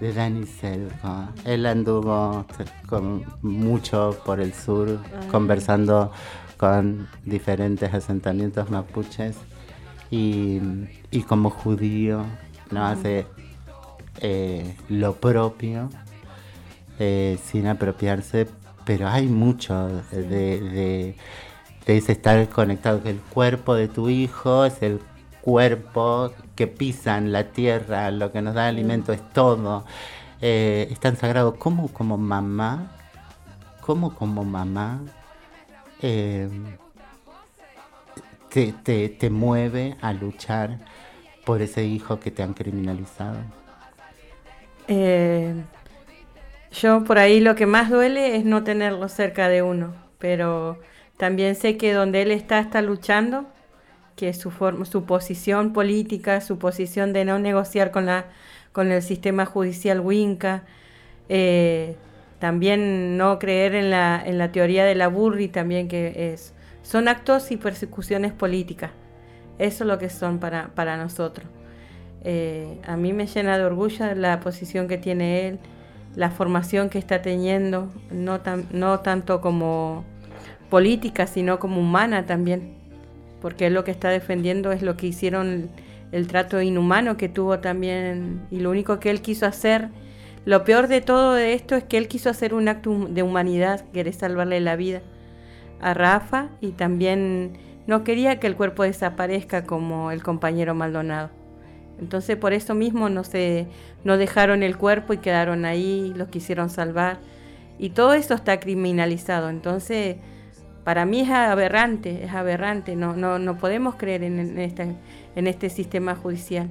[0.00, 1.32] De Dani Selva.
[1.44, 2.44] Él anduvo
[2.86, 4.98] con, mucho por el sur,
[5.30, 6.12] conversando
[6.58, 9.36] con diferentes asentamientos mapuches
[10.10, 10.60] y,
[11.26, 12.24] como judío
[12.70, 13.26] no hace
[14.20, 15.88] eh, lo propio
[16.98, 18.46] eh, sin apropiarse,
[18.84, 21.16] pero hay mucho de
[21.86, 25.00] es estar conectado, el cuerpo de tu hijo es el
[25.40, 29.84] cuerpo que pisan la tierra, lo que nos da alimento es todo.
[30.40, 31.56] Eh, es tan sagrado.
[31.56, 32.92] como como mamá,
[33.80, 35.00] como como mamá
[36.02, 36.48] eh,
[38.50, 40.78] te, mueve a luchar
[41.44, 43.38] por ese hijo que te han criminalizado?
[44.88, 45.54] Eh,
[46.72, 50.78] yo por ahí lo que más duele es no tenerlo cerca de uno, pero
[51.16, 53.46] también sé que donde él está, está luchando,
[54.16, 54.50] que su,
[54.84, 58.26] su posición política, su posición de no negociar con, la,
[58.72, 60.64] con el sistema judicial Winca,
[61.28, 61.96] eh,
[62.38, 66.52] también no creer en la, en la teoría de la Burri, también que es,
[66.82, 68.90] son actos y persecuciones políticas.
[69.58, 71.46] Eso es lo que son para, para nosotros.
[72.24, 75.58] Eh, a mí me llena de orgullo la posición que tiene él,
[76.14, 80.04] la formación que está teniendo, no, tan, no tanto como
[80.70, 82.74] política, sino como humana también,
[83.40, 85.70] porque lo que está defendiendo es lo que hicieron
[86.12, 89.88] el trato inhumano que tuvo también y lo único que él quiso hacer,
[90.44, 93.84] lo peor de todo de esto es que él quiso hacer un acto de humanidad,
[93.92, 95.02] querer salvarle la vida
[95.80, 101.30] a Rafa y también no quería que el cuerpo desaparezca como el compañero Maldonado.
[101.98, 103.66] Entonces por eso mismo no se
[104.04, 107.18] no dejaron el cuerpo y quedaron ahí, los quisieron salvar
[107.78, 109.48] y todo esto está criminalizado.
[109.48, 110.16] Entonces
[110.86, 114.94] para mí es aberrante, es aberrante, no, no, no podemos creer en, este,
[115.34, 116.70] este sistema judicial.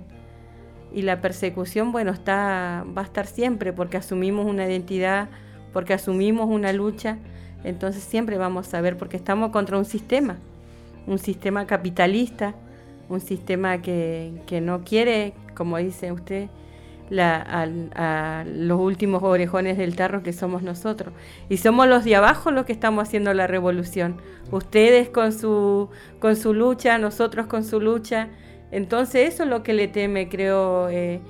[0.93, 5.27] Y la persecución, bueno, está, va a estar siempre porque asumimos una identidad,
[5.73, 7.17] porque asumimos una lucha,
[7.65, 10.37] entonces siempre vamos a ver, porque estamos contra un sistema,
[11.07, 12.55] un sistema capitalista,
[13.09, 16.47] un sistema que, que no quiere, como dice usted,
[17.11, 21.13] a, los últimos orejones del tarro que somos nosotros.
[21.49, 24.17] Y somos los de abajo los que estamos haciendo la revolución.
[24.51, 25.89] Ustedes con su,
[26.19, 28.29] con su lucha, nosotros con su lucha.
[28.71, 31.21] Entonces eso es lo que le teme, creo, eh,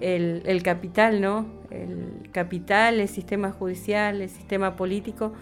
[0.00, 1.46] el, capital, ¿no?
[1.70, 5.32] El capital, el sistema judicial, el sistema político,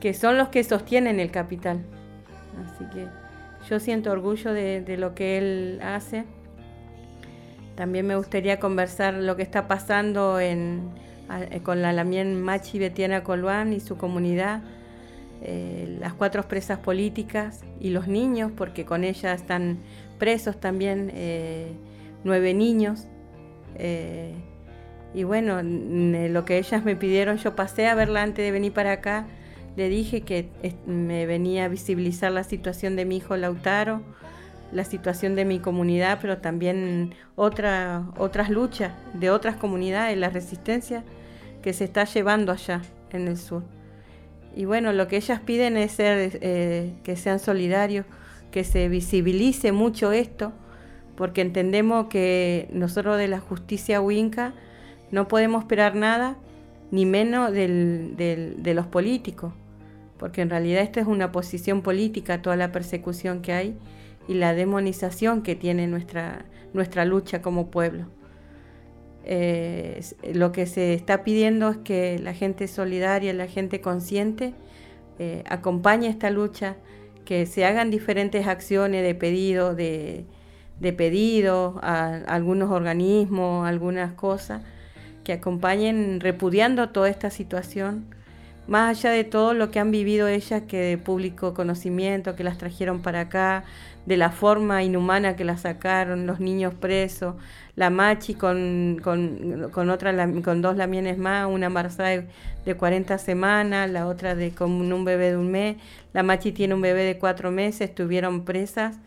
[0.00, 1.80] que son los que sostienen el capital.
[2.64, 3.06] Así que
[3.68, 6.24] yo siento orgullo de lo que él hace.
[7.76, 10.80] También me gustaría conversar lo que está pasando eh,
[11.62, 14.62] con la Lamien Machi Betiana Colván y su comunidad,
[15.40, 19.78] eh, las cuatro presas políticas y los niños, porque con ellas están
[20.18, 21.72] presos también eh,
[22.24, 23.06] nueve niños.
[25.14, 28.92] y bueno, lo que ellas me pidieron, yo pasé a verla antes de venir para
[28.92, 29.26] acá,
[29.76, 30.48] le dije que
[30.86, 34.02] me venía a visibilizar la situación de mi hijo Lautaro
[34.72, 41.04] la situación de mi comunidad, pero también otra, otras luchas de otras comunidades, la resistencia
[41.62, 43.62] que se está llevando allá en el sur.
[44.56, 48.06] Y bueno, lo que ellas piden es ser, eh, que sean solidarios,
[48.50, 50.52] que se visibilice mucho esto,
[51.16, 54.54] porque entendemos que nosotros de la justicia Winca
[55.10, 56.36] no podemos esperar nada,
[56.90, 59.54] ni menos de los políticos,
[60.18, 63.76] porque en realidad esta es una posición política, toda la persecución que hay
[64.28, 68.06] y la demonización que tiene nuestra, nuestra lucha como pueblo.
[69.24, 70.02] Eh,
[70.34, 74.54] lo que se está pidiendo es que la gente solidaria, la gente consciente,
[75.18, 76.76] eh, acompañe esta lucha,
[77.24, 80.24] que se hagan diferentes acciones de pedido, de,
[80.80, 84.62] de pedido a algunos organismos, algunas cosas
[85.22, 88.06] que acompañen repudiando toda esta situación,
[88.66, 92.58] más allá de todo lo que han vivido ellas, que de público conocimiento, que las
[92.58, 93.64] trajeron para acá,
[94.06, 97.36] de la forma inhumana que las sacaron, los niños presos,
[97.76, 102.24] la machi con, con, con, otra, con dos lamienes más, una embarazada
[102.64, 105.76] de, 40 semanas, la otra de con un bebé de un mes,
[106.12, 108.98] la machi tiene un bebé de cuatro meses, estuvieron presas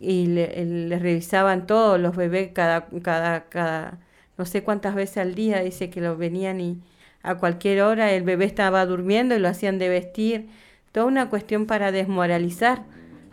[0.00, 3.98] y le, revisaban todos los bebés cada, cada, cada,
[4.38, 6.78] no sé cuántas veces al día, dice que los venían y
[7.22, 10.48] a cualquier hora el bebé estaba durmiendo y lo hacían de vestir,
[10.92, 12.82] toda una cuestión para desmoralizar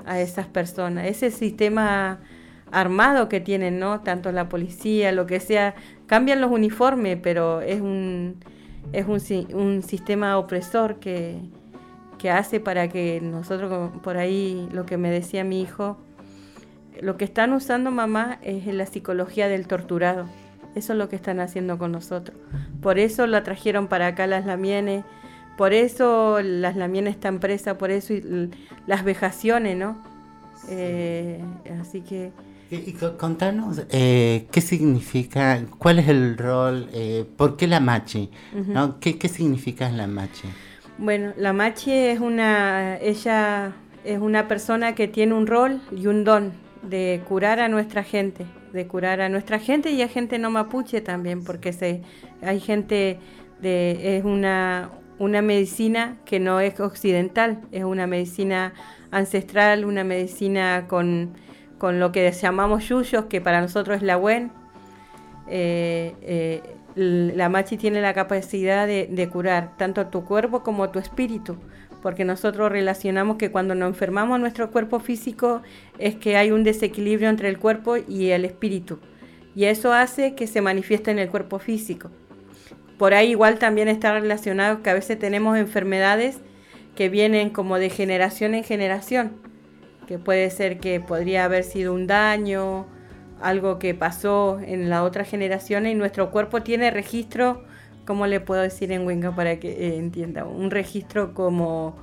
[0.06, 2.20] a esas personas, ese sistema
[2.72, 4.01] armado que tienen, ¿no?
[4.01, 5.76] Tanto la policía, lo que sea,
[6.08, 8.38] cambian los uniformes, pero es un,
[8.91, 9.22] es un,
[9.56, 11.38] un sistema opresor que,
[12.18, 15.97] que hace para que nosotros, por ahí, lo que me decía mi hijo,
[17.01, 20.26] lo que están usando mamá es la psicología del torturado.
[20.76, 22.38] Eso es lo que están haciendo con nosotros.
[22.82, 25.06] Por eso la trajeron para acá las lamienes,
[25.58, 28.14] por eso las lamienes están presas, por eso
[28.88, 29.97] las vejaciones, ¿no?
[30.70, 31.43] Eh,
[31.80, 32.32] así que
[32.72, 38.30] y, contanos eh, qué significa, cuál es el rol, eh, por qué la machi,
[38.68, 38.99] ¿no?
[38.99, 40.47] ¿Qué, ¿Qué, significa la machi?
[40.97, 43.74] Bueno, la machi es una, ella
[44.04, 48.45] es una persona que tiene un rol y un don de curar a nuestra gente,
[48.74, 52.01] de curar a nuestra gente y a gente no mapuche también, porque se,
[52.41, 53.20] hay gente
[53.62, 54.89] de, es una,
[55.24, 58.74] una medicina que no es occidental, es una medicina
[59.11, 61.34] ancestral, una medicina con
[61.84, 64.53] con lo que llamamos yuyos, que para nosotros es la WEN.
[65.49, 66.61] Eh, eh,
[66.95, 71.57] la machi tiene la capacidad de, curar tanto tu cuerpo como tu espíritu,
[72.01, 75.61] porque nosotros relacionamos que cuando nos enfermamos nuestro cuerpo físico
[75.99, 78.99] es que hay un desequilibrio entre el cuerpo y el espíritu,
[79.53, 82.11] y eso hace que se manifieste en el cuerpo físico.
[82.97, 86.39] Por ahí igual también está relacionado que a veces tenemos enfermedades
[86.95, 89.43] que vienen como de generación en generación
[90.05, 92.85] que puede ser que podría haber sido un daño,
[93.41, 97.63] algo que pasó en la otra generación y nuestro cuerpo tiene registro,
[98.05, 100.45] ¿cómo le puedo decir en Winga para que eh, entienda?
[100.45, 101.95] Un registro como,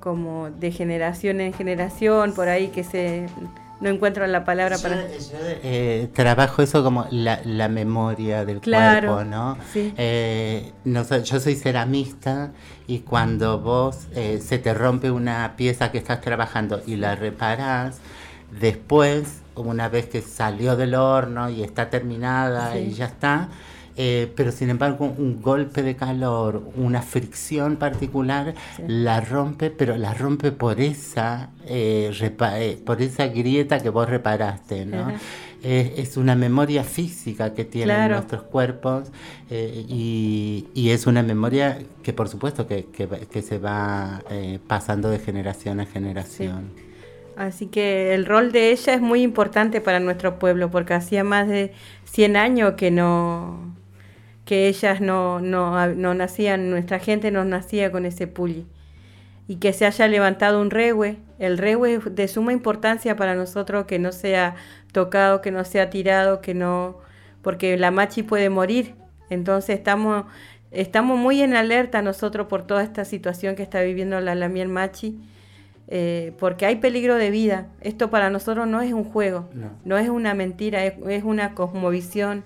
[0.00, 3.26] como de generación en generación, por ahí que se
[3.80, 5.04] no encuentro la palabra para...
[5.62, 9.58] Eh, trabajo eso como la, memoria del cuerpo, ¿no?
[9.74, 11.02] Eh, ¿no?
[11.02, 12.52] Yo soy ceramista
[12.86, 17.98] y cuando vos eh, se te rompe una pieza que estás trabajando y la reparas,
[18.58, 23.48] después, una vez que salió del horno y está terminada y ya está,
[23.96, 28.54] eh, pero sin embargo un golpe de calor, una fricción particular,
[28.86, 34.84] la rompe, pero la rompe por esa, eh, eh, por esa grieta que vos reparaste,
[34.84, 35.12] ¿no?
[35.62, 39.10] es una memoria física que tienen nuestros cuerpos
[39.50, 44.22] y, es una memoria que por supuesto que, que, se va
[44.68, 46.70] pasando de generación a generación.
[47.36, 51.46] Así que el rol de ella es muy importante para nuestro pueblo, porque hacía más
[51.48, 51.72] de
[52.04, 53.65] 100 años que no,
[54.46, 58.64] que ellas no, no, no, nacían, nuestra gente no nacía con ese pulli.
[59.48, 63.86] Y que se haya levantado un regue, el regue es de suma importancia para nosotros
[63.86, 64.54] que no sea
[64.92, 66.98] tocado, que no sea tirado, que no,
[67.42, 68.94] porque la machi puede morir.
[69.30, 70.26] Entonces estamos,
[70.70, 75.18] estamos muy en alerta nosotros por toda esta situación que está viviendo la Lamiel Machi,
[75.88, 77.66] eh, porque hay peligro de vida.
[77.80, 79.48] Esto para nosotros no es un juego,
[79.84, 82.44] no, es una mentira, es, es una cosmovisión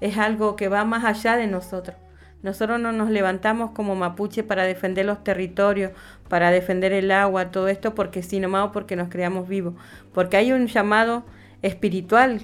[0.00, 1.96] es algo que va más allá de nosotros.
[2.42, 5.92] Nosotros no nos levantamos como mapuche para defender los territorios,
[6.28, 9.74] para defender el agua, todo esto porque sí, nomás porque nos creamos vivos.
[10.12, 11.24] Porque hay un llamado
[11.62, 12.40] espiritual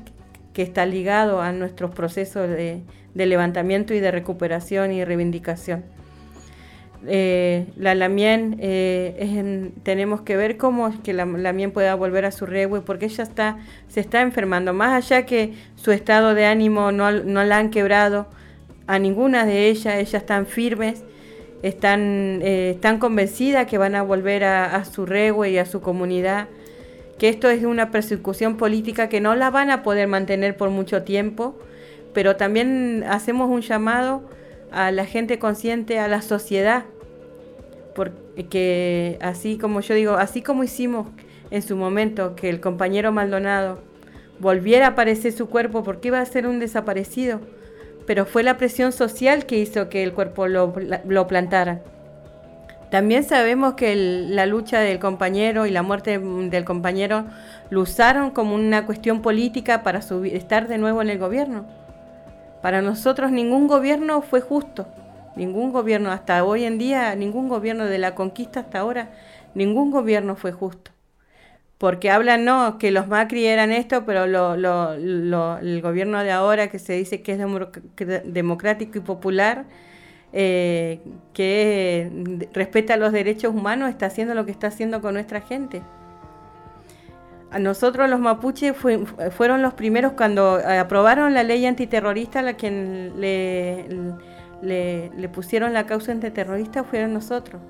[0.52, 2.82] que está ligado a nuestros procesos de,
[3.14, 5.84] levantamiento y de recuperación y reivindicación.
[7.07, 12.46] Eh, la Lamien, eh, tenemos que ver cómo que la Lamien pueda volver a su
[12.46, 17.11] regue, porque ella está, se está enfermando, más allá que su estado de ánimo no,
[17.11, 18.26] no la han quebrado
[18.86, 21.05] a ninguna de ellas, ellas están firmes,
[21.62, 25.80] están, eh, están convencidas que van a volver a, a su regue y a su
[25.80, 26.48] comunidad,
[27.18, 31.02] que esto es una persecución política que no la van a poder mantener por mucho
[31.02, 31.59] tiempo,
[32.12, 34.22] pero también hacemos un llamado
[34.74, 36.84] a la gente consciente, a la sociedad,
[37.94, 41.06] porque así como yo digo, así como hicimos
[41.50, 43.78] en su momento que el compañero Maldonado
[44.40, 47.40] volviera a aparecer su cuerpo porque iba a ser un desaparecido,
[48.04, 50.72] pero fue la presión social que hizo que el cuerpo lo,
[51.28, 51.82] plantara.
[52.90, 57.26] También sabemos que la lucha del compañero y la muerte del compañero
[57.70, 61.84] lo usaron como una cuestión política para estar de nuevo en el gobierno.
[62.64, 64.86] Para nosotros ningún gobierno fue justo,
[65.36, 69.10] ningún gobierno hasta hoy en día, ningún gobierno de la conquista hasta ahora,
[69.54, 70.90] ningún gobierno fue justo.
[71.76, 76.94] Porque hablan, no, que los Macri eran esto, pero el gobierno de ahora que se
[76.94, 77.38] dice que es
[78.24, 79.66] democrático y popular,
[80.32, 81.00] eh,
[81.34, 85.82] que respeta los derechos humanos, está haciendo lo que está haciendo con nuestra gente.
[87.55, 95.28] A nosotros los mapuches fueron los primeros cuando aprobaron la ley antiterrorista, la quien le,
[95.32, 97.62] pusieron la causa antiterrorista fueron nosotros.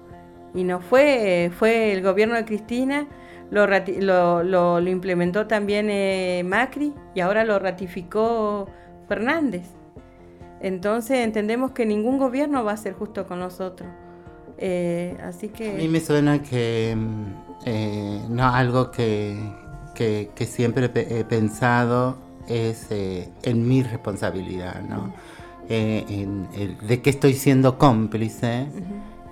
[0.54, 3.06] Y no fue, fue el gobierno de Cristina,
[3.50, 8.70] lo, lo, lo implementó también eh, Macri y ahora lo ratificó
[9.06, 9.66] Fernández.
[10.62, 13.90] Entonces entendemos que ningún gobierno va a ser justo con nosotros.
[14.56, 15.72] Eh, así que...
[15.72, 17.24] A mí me suena que mm,
[17.66, 19.36] eh, no algo que,
[19.94, 22.16] que, siempre he pensado
[22.48, 25.12] es eh, en mi responsabilidad, ¿no?
[25.68, 28.66] de que estoy siendo cómplice.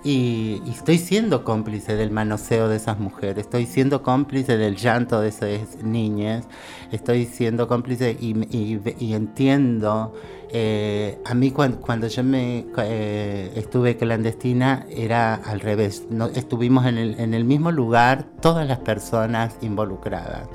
[0.03, 5.29] Y, estoy siendo cómplice del manoseo de esas mujeres, estoy siendo cómplice del llanto de
[5.29, 6.45] esas niñas,
[6.91, 10.13] estoy siendo cómplice y, entiendo.
[10.55, 16.99] Eh, a mí cuando, yo me eh, estuve clandestina era al revés, no, estuvimos en
[16.99, 20.47] el, en el mismo lugar todas las personas involucradas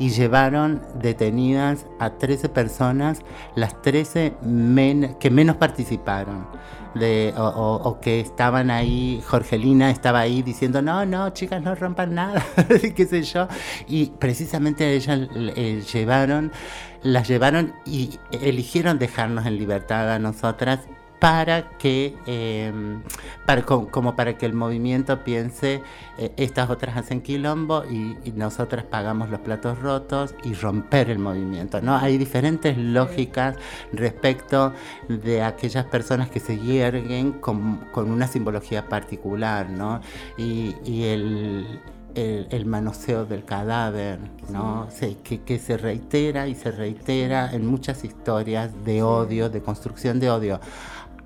[0.00, 3.20] y llevaron detenidas a 13 personas,
[3.54, 4.34] las 13
[5.20, 6.46] que menos participaron
[7.36, 12.44] o, que estaban ahí, Jorgelina estaba ahí diciendo, no, no, chicas, no rompan nada,
[12.94, 13.48] qué sé yo.
[13.86, 16.52] Y precisamente a ellas eh, llevaron,
[17.06, 20.80] las llevaron y eligieron dejarnos en libertad a nosotras
[21.18, 23.02] para que, em,
[23.46, 25.82] para, como, para que el movimiento piense,
[26.18, 31.80] eh, estas otras hacen quilombo y, nosotras pagamos los platos rotos y romper el movimiento.
[31.80, 31.96] ¿no?
[31.96, 33.56] Hay diferentes lógicas
[33.92, 34.74] respecto
[35.08, 40.00] de aquellas personas que se hierguen con, una simbología particular, ¿no?
[40.36, 41.80] Y, el,
[42.16, 44.88] el, manoseo del cadáver, ¿no?
[45.22, 50.30] que, que, se reitera y se reitera en muchas historias de odio, de construcción de
[50.30, 50.60] odio.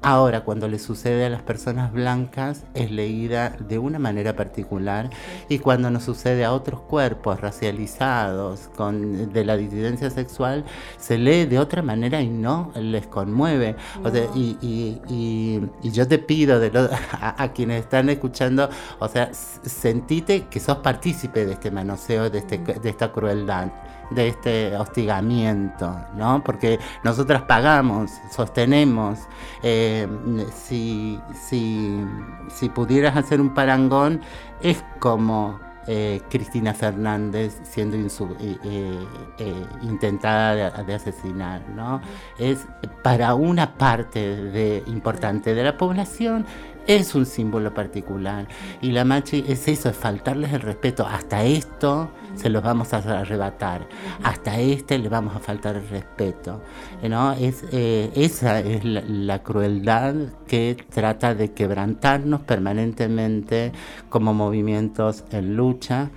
[0.03, 5.11] Ahora, cuando le sucede a las personas blancas, es leída de una manera particular
[5.51, 10.65] y cuando nos sucede a otros cuerpos racializados con, de la disidencia sexual,
[10.97, 13.77] se lee de otra manera y no les conmueve.
[14.35, 16.71] y, yo te pido de
[17.21, 18.71] a, quienes están escuchando,
[19.01, 23.69] o sea, sentite que sos partícipe de este manoseo, de, este, de esta crueldad
[24.11, 26.43] de este hostigamiento, ¿no?
[26.45, 29.21] Porque nosotras pagamos, sostenemos.
[29.63, 30.07] Eh,
[30.55, 32.05] si, si,
[32.49, 34.21] si, pudieras hacer un parangón,
[34.61, 39.07] es como eh, Cristina Fernández siendo eh,
[39.83, 42.01] intentada de, asesinar, ¿no?
[42.39, 42.67] Es
[43.03, 46.47] para una parte importante de la población
[46.87, 48.47] es un símbolo particular.
[48.81, 51.07] Y la machi es eso, es faltarles el respeto.
[51.07, 53.87] Hasta esto se los vamos a arrebatar.
[54.23, 56.61] Hasta este le vamos a faltar el respeto.
[57.09, 57.33] ¿no?
[57.33, 60.15] Es, eh, esa es la, crueldad
[60.47, 63.73] que trata de quebrantarnos permanentemente
[64.09, 66.11] como movimientos en lucha.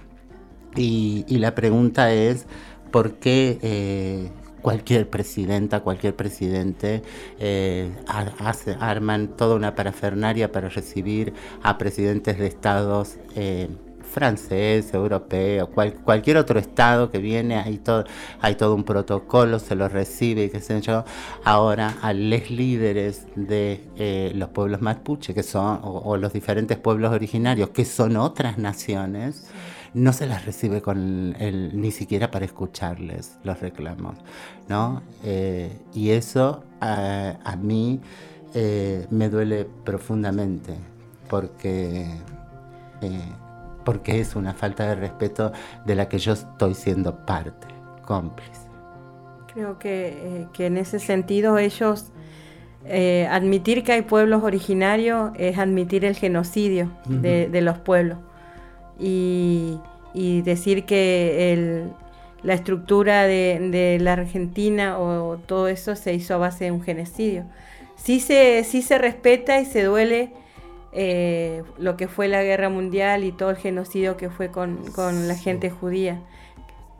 [0.76, 2.48] Y, la pregunta es,
[2.92, 3.60] ¿por qué...
[3.62, 4.32] Eh,
[4.64, 7.04] cualquier presidenta, cualquier presidente,
[7.38, 7.92] eh,
[8.80, 13.68] arman toda una parafernaria para recibir a presidentes de estados eh,
[14.14, 14.92] francés,
[16.06, 21.04] cualquier otro estado que viene, hay todo, un protocolo, se lo recibe, qué sé yo.
[21.44, 27.12] Ahora a los líderes de eh, los pueblos mapuche, que son, o, los diferentes pueblos
[27.12, 29.48] originarios, que son otras naciones,
[29.94, 34.18] no se las recibe con el, ni siquiera para escucharles los reclamos,
[34.68, 35.04] ¿no?
[35.24, 38.02] Eh, y eso a, mí
[38.54, 40.74] eh, me duele profundamente
[41.30, 42.08] porque,
[43.02, 43.22] eh,
[43.86, 45.52] porque es una falta de respeto
[45.86, 47.68] de la que yo estoy siendo parte,
[48.06, 48.68] cómplice.
[49.54, 52.12] Creo que, en ese sentido ellos...
[53.30, 58.18] admitir que hay pueblos originarios es admitir el genocidio de, los pueblos
[59.00, 59.80] y,
[60.44, 61.88] decir que
[62.44, 67.46] la estructura de, la Argentina o todo eso se hizo a base de un genocidio.
[67.96, 70.34] Sí se, sí se respeta y se duele
[70.96, 74.78] eh, lo que fue la guerra mundial y todo el genocidio que fue con,
[75.28, 76.20] la gente judía,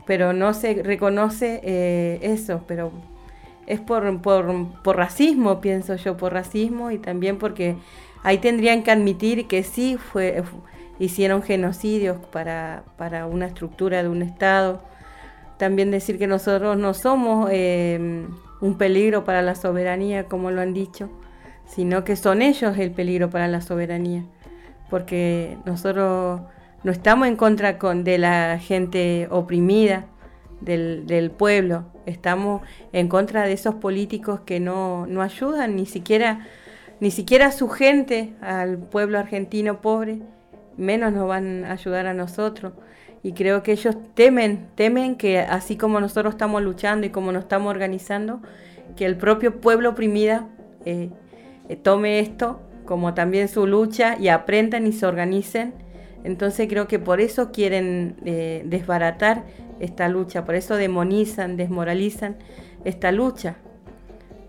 [0.04, 2.90] pero no se reconoce eh, eso, pero
[3.66, 7.76] es por, por, por racismo, pienso yo, por racismo y también porque
[8.24, 10.42] ahí tendrían que admitir que sí fue,
[10.98, 14.80] hicieron genocidios para, para una estructura de un Estado.
[15.58, 18.26] También decir que nosotros no somos eh,
[18.60, 21.10] un peligro para la soberanía, como lo han dicho,
[21.66, 24.24] sino que son ellos el peligro para la soberanía,
[24.90, 26.40] porque nosotros
[26.82, 30.06] no estamos en contra con, de la gente oprimida,
[30.60, 36.46] del, del, pueblo, estamos en contra de esos políticos que no, no ayudan ni siquiera,
[37.00, 40.22] ni siquiera a su gente, al pueblo argentino pobre,
[40.76, 42.72] menos nos van a ayudar a nosotros.
[43.22, 47.44] Y creo que ellos temen, temen que así como nosotros estamos luchando y como nos
[47.44, 48.40] estamos organizando,
[48.96, 50.46] que el propio pueblo oprimida
[50.84, 51.10] eh,
[51.68, 55.72] eh, tome esto como también su lucha y aprendan y se organicen.
[56.22, 59.44] Entonces creo que por eso quieren eh, desbaratar
[59.80, 62.36] esta lucha, por eso demonizan, desmoralizan
[62.84, 63.56] esta lucha.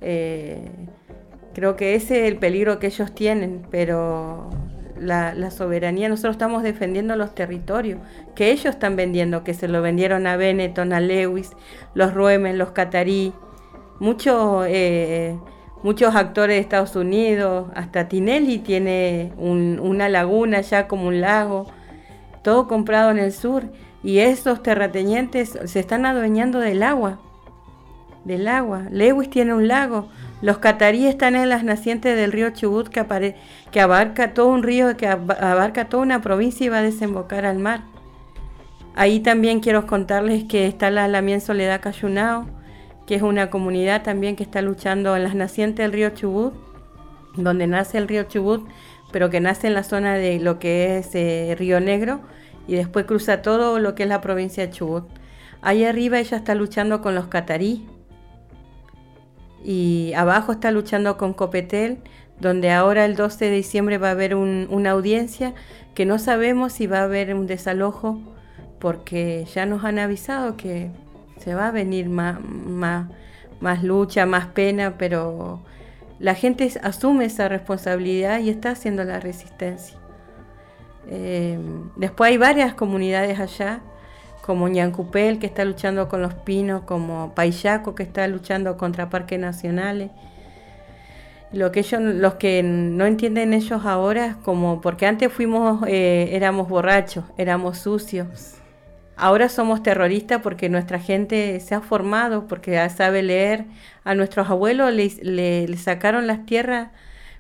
[0.01, 4.49] creo que ese es el peligro que ellos tienen, pero
[4.99, 7.99] la, soberanía, nosotros estamos defendiendo los territorios
[8.35, 11.51] que ellos están vendiendo, que se lo vendieron a Benetton, a Lewis,
[11.93, 13.33] los Ruemen, los Catarí,
[13.99, 15.37] muchos, eh,
[15.83, 21.67] muchos actores de Estados Unidos, hasta Tinelli tiene una laguna ya como un lago,
[22.41, 23.63] todo comprado en el sur,
[24.03, 27.19] y esos terratenientes se están adueñando del agua,
[28.25, 28.83] del agua.
[28.91, 30.09] Lewis tiene un lago,
[30.41, 33.35] los cataríes están en las nacientes del río Chubut que,
[33.71, 37.59] que abarca todo un río, que abarca toda una provincia y va a desembocar al
[37.59, 37.81] mar.
[38.95, 42.45] Ahí también quiero contarles que está la Lamien Soledad Cayunao,
[43.05, 46.53] que es una comunidad también que está luchando en las nacientes del río Chubut,
[47.35, 48.67] donde nace el río Chubut,
[49.11, 52.21] pero que nace en la zona de lo que es eh, Río Negro
[52.67, 55.05] y después cruza todo lo que es la provincia de Chubut.
[55.61, 57.87] Ahí arriba ella está luchando con los catarí,
[59.65, 61.97] y abajo está luchando con Copetel,
[62.39, 65.55] donde ahora el 12 de diciembre va a haber una audiencia
[65.95, 68.19] que no sabemos si va a haber un desalojo
[68.79, 70.91] porque ya nos han avisado que
[71.39, 75.61] se va a venir más, más, lucha, más pena, pero
[76.19, 79.97] la gente asume esa responsabilidad y está haciendo la resistencia.
[81.07, 81.57] Eh,
[81.95, 83.81] después hay varias comunidades allá
[84.45, 89.39] como Ñancupel, que está luchando con los pinos, como Paillaco, que está luchando contra parques
[89.39, 90.11] nacionales.
[91.51, 96.69] Lo que ellos, los que no entienden ellos ahora, como porque antes fuimos, eh, éramos
[96.69, 98.57] borrachos, éramos sucios.
[99.15, 103.65] Ahora somos terroristas porque nuestra gente se ha formado, porque sabe leer.
[104.03, 106.89] A nuestros abuelos le, sacaron las tierras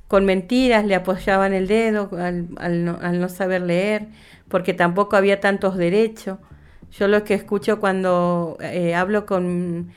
[0.07, 4.07] con mentiras, le apoyaban el dedo al no saber leer,
[4.47, 6.39] porque tampoco había tantos derechos.
[6.91, 9.91] Yo lo que escucho cuando eh, hablo con,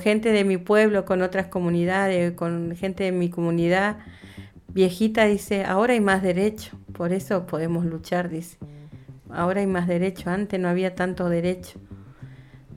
[0.00, 3.98] gente de mi pueblo, con otras comunidades, con gente de mi comunidad
[4.68, 8.58] viejita, dice, ahora hay más derecho, por eso podemos luchar, dice.
[9.30, 11.80] Ahora hay más derecho, antes no había tanto derecho.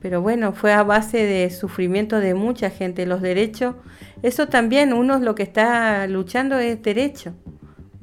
[0.00, 3.06] Pero bueno, fue a base de sufrimiento de mucha gente.
[3.06, 3.74] Los derechos,
[4.22, 7.34] eso también, uno lo que está luchando es derecho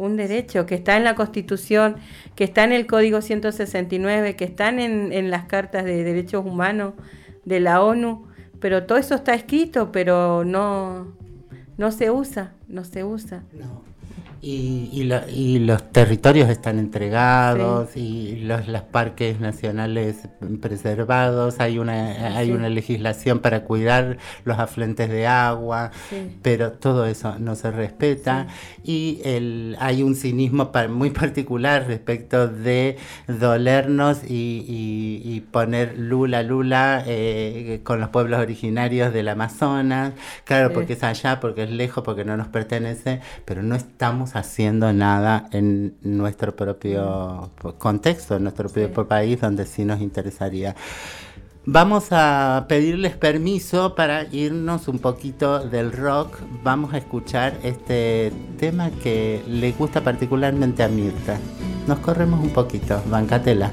[0.01, 1.97] un derecho que está en la Constitución,
[2.35, 6.93] que está en el Código 169, que están en, las cartas de derechos humanos
[7.45, 8.25] de la ONU,
[8.59, 11.15] pero todo eso está escrito, pero no,
[11.77, 13.43] no se usa, no se usa.
[14.41, 20.27] Y, y, los territorios están entregados y los, los, parques nacionales
[20.59, 25.91] preservados, hay una, hay una legislación para cuidar los afluentes de agua,
[26.41, 28.47] pero todo eso no se respeta.
[28.83, 37.03] Y el, hay un cinismo muy particular respecto de dolernos y, y poner lula lula
[37.05, 40.13] eh, con los pueblos originarios del Amazonas,
[40.45, 44.93] claro, porque es allá, porque es lejos, porque no nos pertenece, pero no estamos haciendo
[44.93, 50.75] nada en nuestro propio contexto, en nuestro propio país, donde sí nos interesaría.
[51.65, 56.39] Vamos a pedirles permiso para irnos un poquito del rock.
[56.63, 61.37] Vamos a escuchar este tema que le gusta particularmente a Mirta.
[61.87, 63.71] Nos corremos un poquito, bancatela.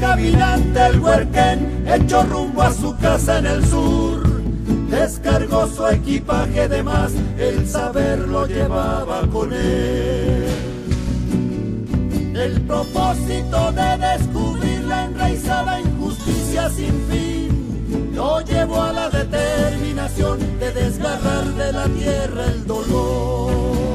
[0.00, 4.29] caminante el huerquén, hecho rumbo a su casa en el sur
[4.90, 10.46] descargó su equipaje de más, el saber lo llevaba con él.
[12.34, 20.72] El propósito de descubrir la enraizada injusticia sin fin lo llevó a la determinación de
[20.72, 23.89] desgarrar de la tierra el dolor.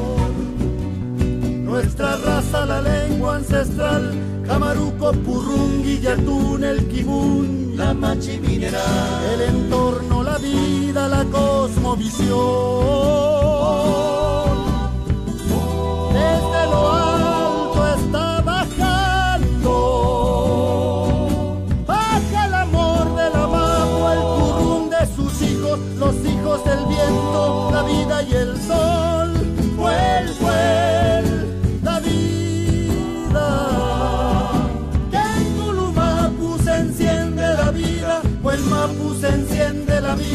[1.76, 4.14] Nuestra raza, la lengua ancestral,
[4.48, 14.15] Camaruco, Purrungi, Yatún, el Kibún, la Machi mineral, el entorno, la vida, la cosmovisión.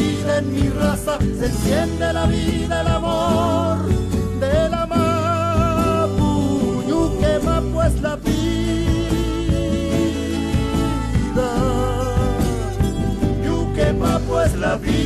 [0.01, 3.77] Vida en mi raza, se enciende la vida, el amor
[4.39, 6.31] de la Mapu.
[6.89, 8.39] Yuque Mapu es la vida.
[13.45, 15.01] Yuque Mapu es la vida.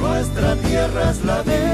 [0.00, 1.67] Nuestra tierra es la Nuestro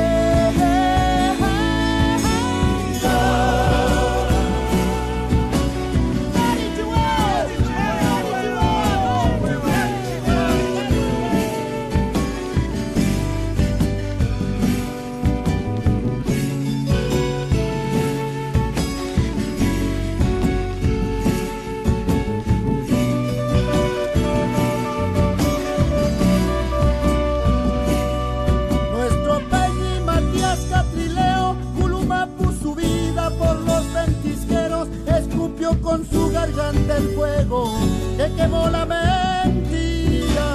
[36.96, 37.78] el fuego
[38.16, 40.46] que quemó la mentira.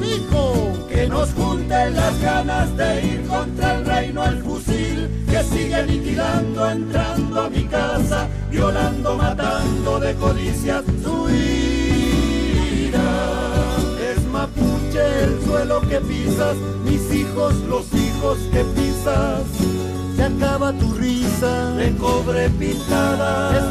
[0.00, 5.74] Dijo que nos junten las ganas de ir contra el reino el fusil que sigue
[5.74, 13.00] aniquilando, entrando a mi casa, violando, matando de codicias su ira.
[14.10, 19.42] Es mapuche el suelo que pisas, mis hijos los hijos que pisas.
[20.16, 23.70] Se acaba tu risa de cobre pintada, de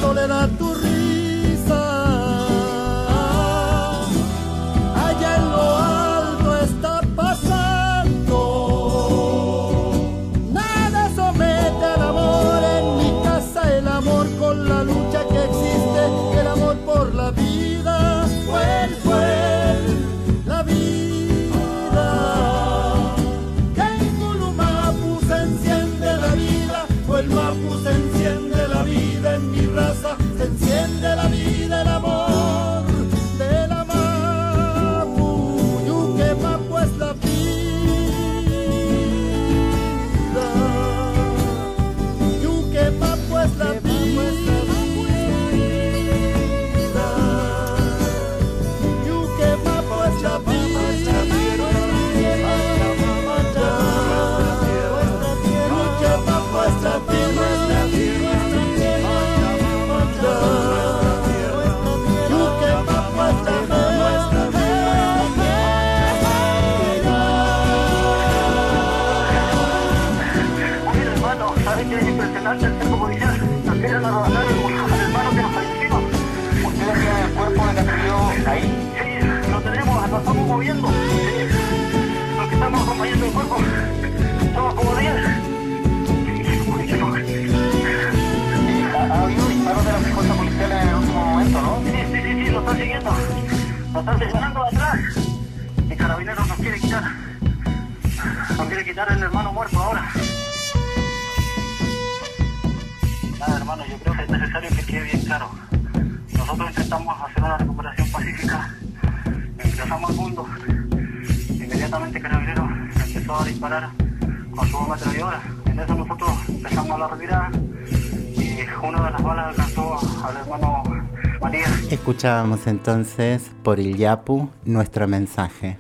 [122.24, 125.78] Escuchábamos entonces por el Yapu nuestro mensaje.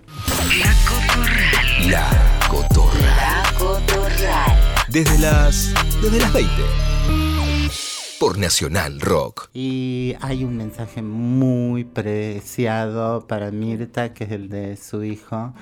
[1.89, 2.11] La
[2.49, 3.15] Cotorra.
[3.15, 4.57] La Cotorral.
[4.89, 5.73] Desde las.
[6.01, 6.51] Desde las 20.
[8.19, 9.51] Por Nacional Rock.
[9.53, 15.53] Y hay un mensaje muy preciado para Mirta, que es el de su hijo,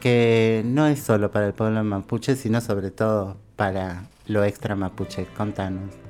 [0.00, 5.26] que no es solo para el pueblo mapuche, sino sobre todo para lo extra mapuche.
[5.36, 6.01] Contanos.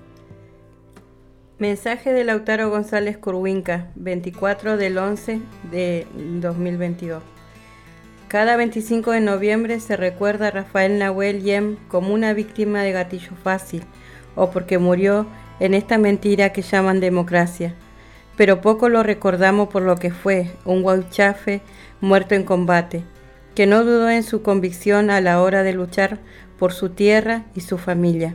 [1.62, 5.38] Mensaje de Lautaro González Curhuinca, 24 del 11
[5.70, 6.08] de
[6.40, 7.22] 2022.
[8.26, 13.36] Cada 25 de noviembre se recuerda a Rafael Nahuel Yem como una víctima de gatillo
[13.44, 13.84] fácil
[14.34, 15.28] o porque murió
[15.60, 17.76] en esta mentira que llaman democracia.
[18.36, 21.60] Pero poco lo recordamos por lo que fue, un guauchafe
[22.00, 23.04] muerto en combate,
[23.54, 26.18] que no dudó en su convicción a la hora de luchar
[26.58, 28.34] por su tierra y su familia.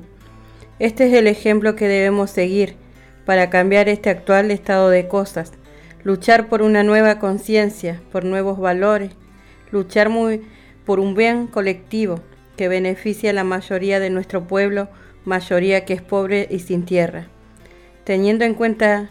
[0.80, 2.87] Este es el ejemplo que debemos seguir
[3.28, 5.52] para cambiar este actual estado de cosas,
[6.02, 9.12] luchar por una nueva conciencia, por nuevos valores,
[9.70, 10.44] luchar muy,
[10.86, 12.22] por un bien colectivo
[12.56, 14.88] que beneficie a la mayoría de nuestro pueblo,
[15.26, 17.28] mayoría que es pobre y sin tierra.
[18.06, 19.10] Teniendo en cuenta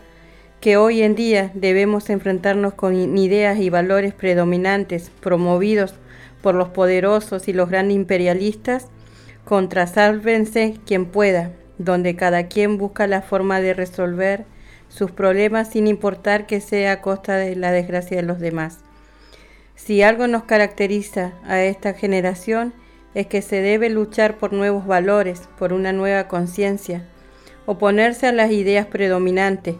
[0.61, 5.95] que hoy en día debemos enfrentarnos con ideas y valores predominantes promovidos
[6.41, 8.89] por los poderosos y los grandes imperialistas,
[9.45, 14.45] contrasálvense quien pueda, donde cada quien busca la forma de resolver
[14.89, 18.79] sus problemas sin importar que sea a costa de la desgracia de los demás.
[19.75, 22.73] Si algo nos caracteriza a esta generación
[23.15, 27.07] es que se debe luchar por nuevos valores, por una nueva conciencia,
[27.67, 29.77] oponerse a las ideas predominantes,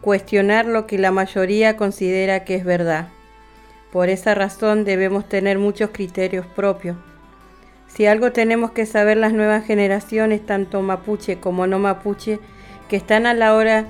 [0.00, 3.08] cuestionar lo que la mayoría considera que es verdad.
[3.92, 6.96] Por esa razón debemos tener muchos criterios propios.
[7.94, 12.40] Si algo tenemos que saber las nuevas generaciones, tanto mapuche como no mapuche,
[12.88, 13.86] que están a la hora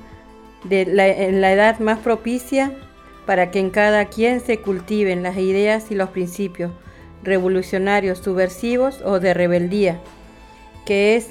[0.64, 2.72] de la, en la edad más propicia
[3.26, 6.72] para que en cada quien se cultiven las ideas y los principios
[7.22, 10.00] revolucionarios, subversivos o de rebeldía,
[10.84, 11.30] que es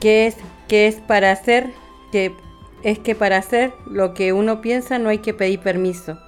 [0.00, 0.36] que es
[0.68, 1.70] que es para hacer
[2.12, 2.32] que
[2.82, 6.18] es que para hacer lo que uno piensa no hay que pedir permiso.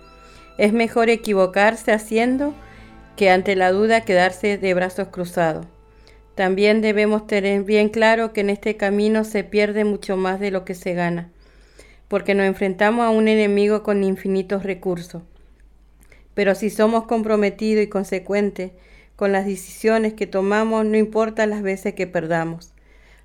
[0.59, 2.53] Es mejor equivocarse haciendo
[3.21, 5.67] que ante la duda quedarse de brazos cruzados.
[6.35, 10.65] También debemos tener bien claro que en este camino se pierde mucho más de lo
[10.65, 11.31] que se gana
[12.11, 15.23] porque nos enfrentamos a un enemigo con infinitos recursos.
[16.35, 18.73] Pero si somos comprometidos y consecuentes
[19.15, 22.73] con las decisiones que tomamos, no importa las veces que perdamos.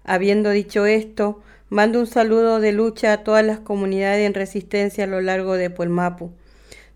[0.04, 5.08] Habiendo dicho esto, mando un saludo de lucha a todas las comunidades en resistencia a
[5.08, 6.32] lo largo de Puelmapu.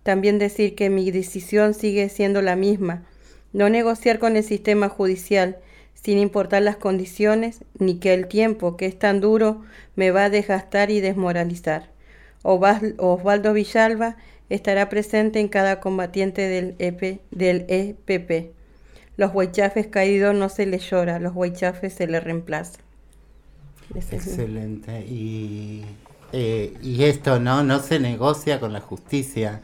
[0.09, 3.03] También decir que mi decisión sigue siendo la misma,
[3.53, 5.59] no negociar con el sistema judicial,
[5.93, 9.61] sin importar las condiciones ni que el tiempo, que es tan duro,
[9.95, 11.91] me va a desgastar y desmoralizar.
[12.41, 14.17] Osvaldo Villalba
[14.49, 18.51] estará presente en cada combatiente del, EP, EPP.
[19.15, 22.79] Los huaychafes caídos no se les llora, los huaychafes se les reemplaza.
[23.93, 25.01] Excelente.
[25.01, 25.85] Y,
[26.33, 29.61] eh, y esto no, no se negocia con la justicia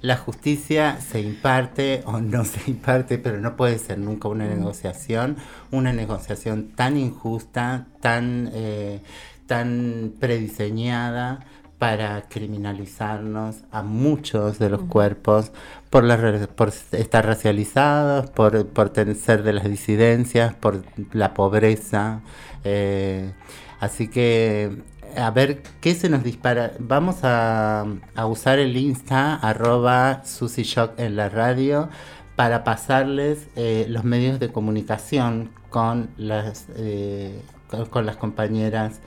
[0.00, 5.36] la justicia se imparte o no se imparte, pero no puede ser nunca una negociación,
[5.70, 9.00] una negociación tan injusta, tan, eh,
[9.46, 11.40] tan prediseñada
[11.78, 15.52] para criminalizarnos a muchos de los cuerpos
[15.90, 16.04] por,
[16.48, 20.82] por estar racializados, por, por ser de las disidencias, por
[21.12, 22.20] la pobreza.
[22.64, 23.32] Eh,
[23.78, 24.82] así que
[25.18, 26.72] a ver qué se nos dispara.
[26.78, 27.86] Vamos a,
[28.28, 31.88] usar el Insta, arroba Shock en la radio,
[32.36, 37.42] para pasarles eh, los medios de comunicación con las, eh,
[37.90, 39.00] con, las compañeras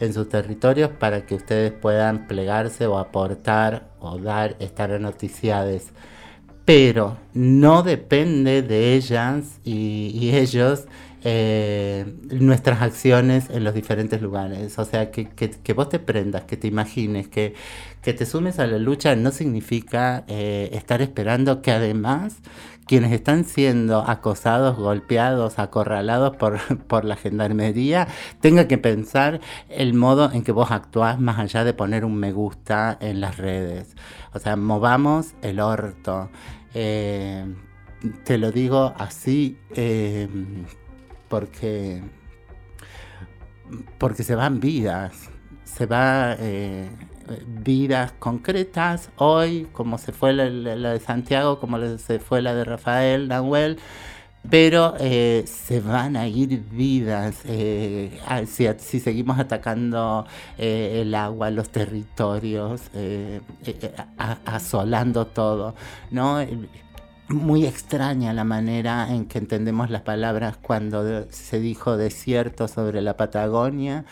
[0.00, 5.92] en sus territorios para que ustedes puedan plegarse o aportar o dar, estar noticiades.
[6.66, 10.86] Pero no depende de ellas y ellos
[11.26, 14.78] eh, nuestras acciones en los diferentes lugares.
[14.78, 17.54] O sea, que, que, vos te prendas, que te imagines, que,
[18.02, 22.36] que te sumes a la lucha no significa eh, estar esperando que además
[22.86, 28.06] quienes están siendo acosados, golpeados, acorralados por, por la gendarmería,
[28.42, 32.32] tengan que pensar el modo en que vos actuás más allá de poner un me
[32.32, 33.96] gusta en las redes.
[34.34, 36.28] O sea, movamos el orto.
[36.74, 37.46] Eh,
[38.24, 39.56] te lo digo así
[41.34, 42.00] porque,
[43.98, 45.30] porque se van vidas,
[45.64, 46.88] se van eh,
[47.60, 53.26] vidas concretas hoy, como se fue la, de Santiago, como se fue la de Rafael
[53.26, 53.80] Nahuel,
[54.48, 58.16] pero eh, se van a ir vidas eh,
[58.46, 62.80] si, seguimos atacando el agua, los territorios,
[64.46, 65.74] asolando todo,
[66.12, 66.38] ¿no?
[67.28, 73.16] Muy extraña la manera en que entendemos las palabras cuando se dijo desierto sobre la
[73.16, 74.04] Patagonia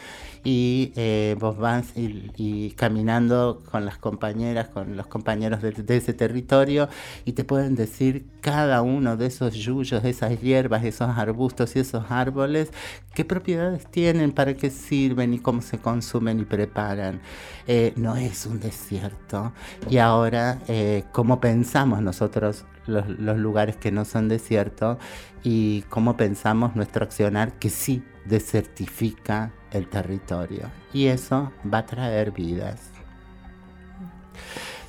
[0.45, 6.89] y eh, vos vas y, caminando con las compañeras, con los compañeros de, ese territorio
[7.25, 11.81] y te pueden decir cada uno de esos yuyos, de esas hierbas, esos arbustos y
[11.81, 12.71] esos árboles,
[13.15, 17.21] qué propiedades tienen, para qué sirven y cómo se consumen y preparan.
[17.69, 19.53] Eh, no es un desierto.
[19.89, 24.99] Y ahora, eh, ¿cómo pensamos nosotros los, los lugares que no son desiertos
[25.45, 30.71] y cómo pensamos nuestro accionar que sí desertifica el territorio.
[30.93, 32.91] Y eso va a traer vidas.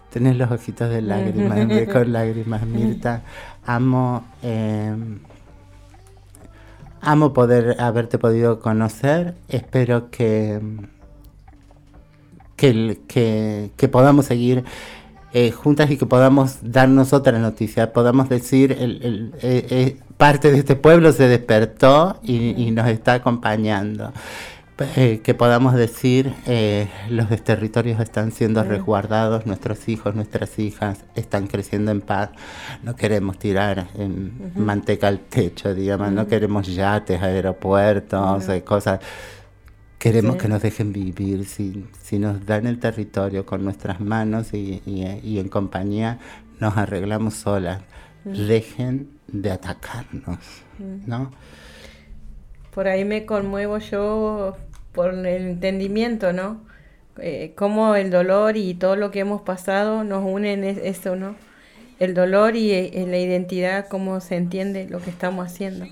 [0.10, 3.24] Tenés los ojitos de lágrimas, con lágrimas, Mirta.
[3.66, 5.20] Amo, em,
[7.02, 9.36] amo poder haberte podido conocer.
[9.48, 10.60] Espero que,
[12.56, 14.64] que, que podamos seguir
[15.36, 20.60] eh, juntas y que podamos darnos otra noticia, podamos decir, el, eh, eh, parte de
[20.60, 24.14] este pueblo se despertó y, nos está acompañando.
[24.80, 31.46] Eh, que podamos decir eh, los territorios están siendo resguardados, nuestros hijos, nuestras hijas están
[31.46, 32.32] creciendo en paz,
[32.82, 33.88] no queremos tirar
[34.56, 39.00] manteca al techo, digamos, no queremos yates, aeropuertos, eh, cosas.
[40.00, 44.82] Queremos que nos dejen vivir, si, si nos dan el territorio con nuestras manos y,
[44.86, 46.20] y, en compañía,
[46.60, 47.82] nos arreglamos solas.
[48.26, 50.40] Dejen de atacarnos,
[51.06, 51.32] ¿no?
[52.74, 54.58] Por ahí me conmuevo yo
[54.94, 56.62] por el entendimiento, ¿no?
[57.18, 61.36] Eh, cómo el dolor y todo lo que hemos pasado nos unen eso, ¿no?
[62.00, 65.86] El dolor y, eh, la identidad, cómo se entiende lo que estamos haciendo.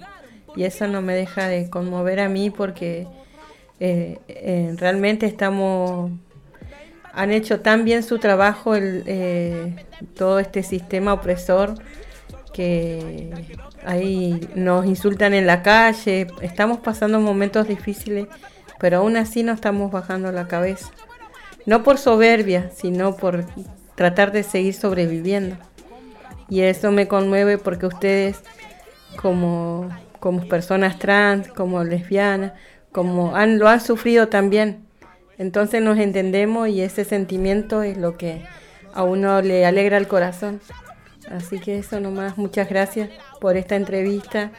[0.56, 3.08] Y eso no me deja de conmover a mí porque
[3.80, 6.12] eh, eh, realmente estamos
[7.14, 9.76] han hecho tan bien su trabajo el,
[10.16, 11.76] todo este sistema opresor
[12.54, 13.34] que
[13.86, 18.28] ahí nos insultan en la calle, estamos pasando momentos difíciles,
[18.80, 20.90] pero aún así no estamos bajando la cabeza.
[21.66, 23.46] No por soberbia, sino por
[23.96, 25.58] tratar de seguir sobreviviendo.
[26.50, 28.42] Y eso me conmueve porque ustedes,
[29.22, 32.54] como, como personas trans, como lesbianas,
[32.92, 34.86] como han, lo han sufrido también.
[35.38, 38.44] Entonces nos entendemos y ese sentimiento es lo que
[38.94, 40.60] a uno le alegra el corazón.
[41.30, 43.10] Así que eso nomás, muchas gracias
[43.40, 44.52] por esta entrevista,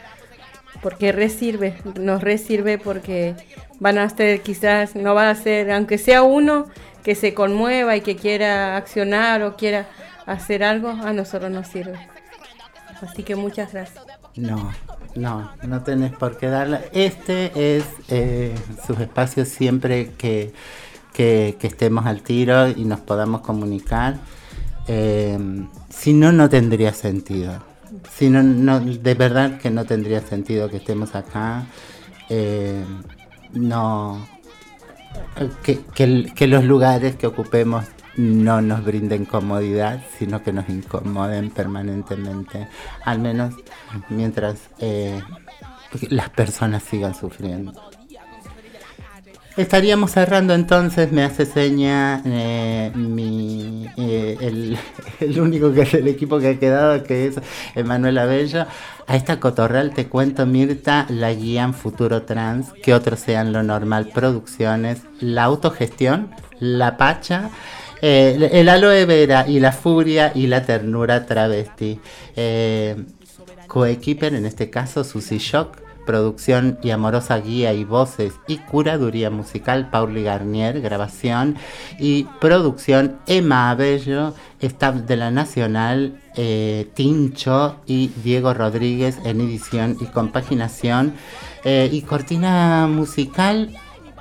[0.81, 3.35] porque resirve, nos resirve porque
[3.79, 6.67] van a ser quizás, no va a ser, aunque sea uno
[7.03, 9.87] que se conmueva y que quiera accionar o quiera
[10.25, 11.99] hacer algo, a nosotros nos sirve.
[13.01, 14.03] Así que muchas gracias.
[14.35, 14.73] No,
[15.15, 16.81] no, no tenés por qué darla.
[16.93, 18.55] Este es eh,
[18.87, 20.53] sus espacios siempre que,
[21.11, 24.15] que, que estemos al tiro y nos podamos comunicar.
[24.87, 25.37] Eh,
[25.89, 27.63] si no, no tendría sentido.
[28.11, 31.65] Si no, no, de verdad que no tendría sentido que estemos acá.
[32.29, 32.83] Eh,
[33.53, 34.27] no.
[35.63, 37.85] Que, los lugares que ocupemos
[38.17, 42.67] no nos brinden comodidad, sino que nos incomoden permanentemente,
[43.05, 43.55] al menos
[44.09, 45.21] mientras eh,
[46.09, 47.73] las personas sigan sufriendo.
[49.55, 54.37] Estaríamos cerrando entonces, me hace seña eh, mi, eh,
[55.19, 57.35] el, único que es del equipo que ha quedado, que es
[57.75, 58.65] Emanuel Abello.
[59.05, 64.09] A esta cotorral te cuento, Mirta, la guían Futuro Trans, que otros sean lo normal,
[64.11, 67.51] producciones, la autogestión, la pacha,
[68.01, 71.99] eh, el aloe vera y la furia y la ternura travesti.
[73.67, 79.89] Coequiper, en este caso, Susi Shock producción y amorosa guía y voces y curaduría musical
[79.89, 81.55] Pauli Garnier, grabación
[81.99, 89.97] y producción Emma Abello, staff de la Nacional eh, Tincho y Diego Rodríguez en edición
[89.99, 91.13] y compaginación
[91.63, 93.69] eh, y cortina musical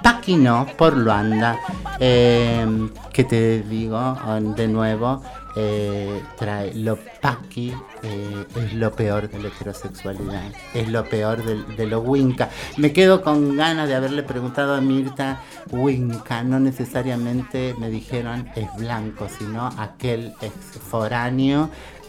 [0.02, 1.58] Paquino por Luanda,
[2.00, 2.66] eh,
[3.12, 4.18] que te digo
[4.56, 5.22] de nuevo,
[5.54, 11.86] eh, trae lo paqui, eh, es lo peor de la heterosexualidad, es lo peor de,
[11.86, 12.48] lo winca.
[12.78, 18.74] Me quedo con ganas de haberle preguntado a Mirta, winca, no necesariamente me dijeron es
[18.76, 21.68] blanco, sino aquel ex foráneo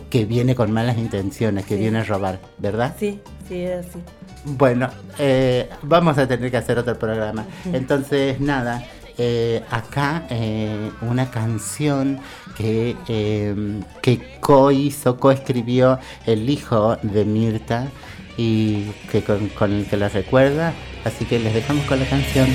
[0.10, 2.96] que viene con malas intenciones, que viene a robar, ¿verdad?
[2.98, 3.20] Sí,
[3.50, 4.00] sí, es así.
[4.46, 4.90] Bueno,
[5.20, 7.46] eh, vamos a tener que hacer otro programa.
[7.66, 8.86] Entonces, nada,
[9.70, 10.28] acá
[11.02, 12.20] una canción
[12.58, 12.96] que,
[14.02, 17.88] que co-hizo, co-escribió el hijo de Mirta
[18.38, 20.74] y que con, con el que la recuerda.
[21.06, 22.48] Así que les dejamos con la canción.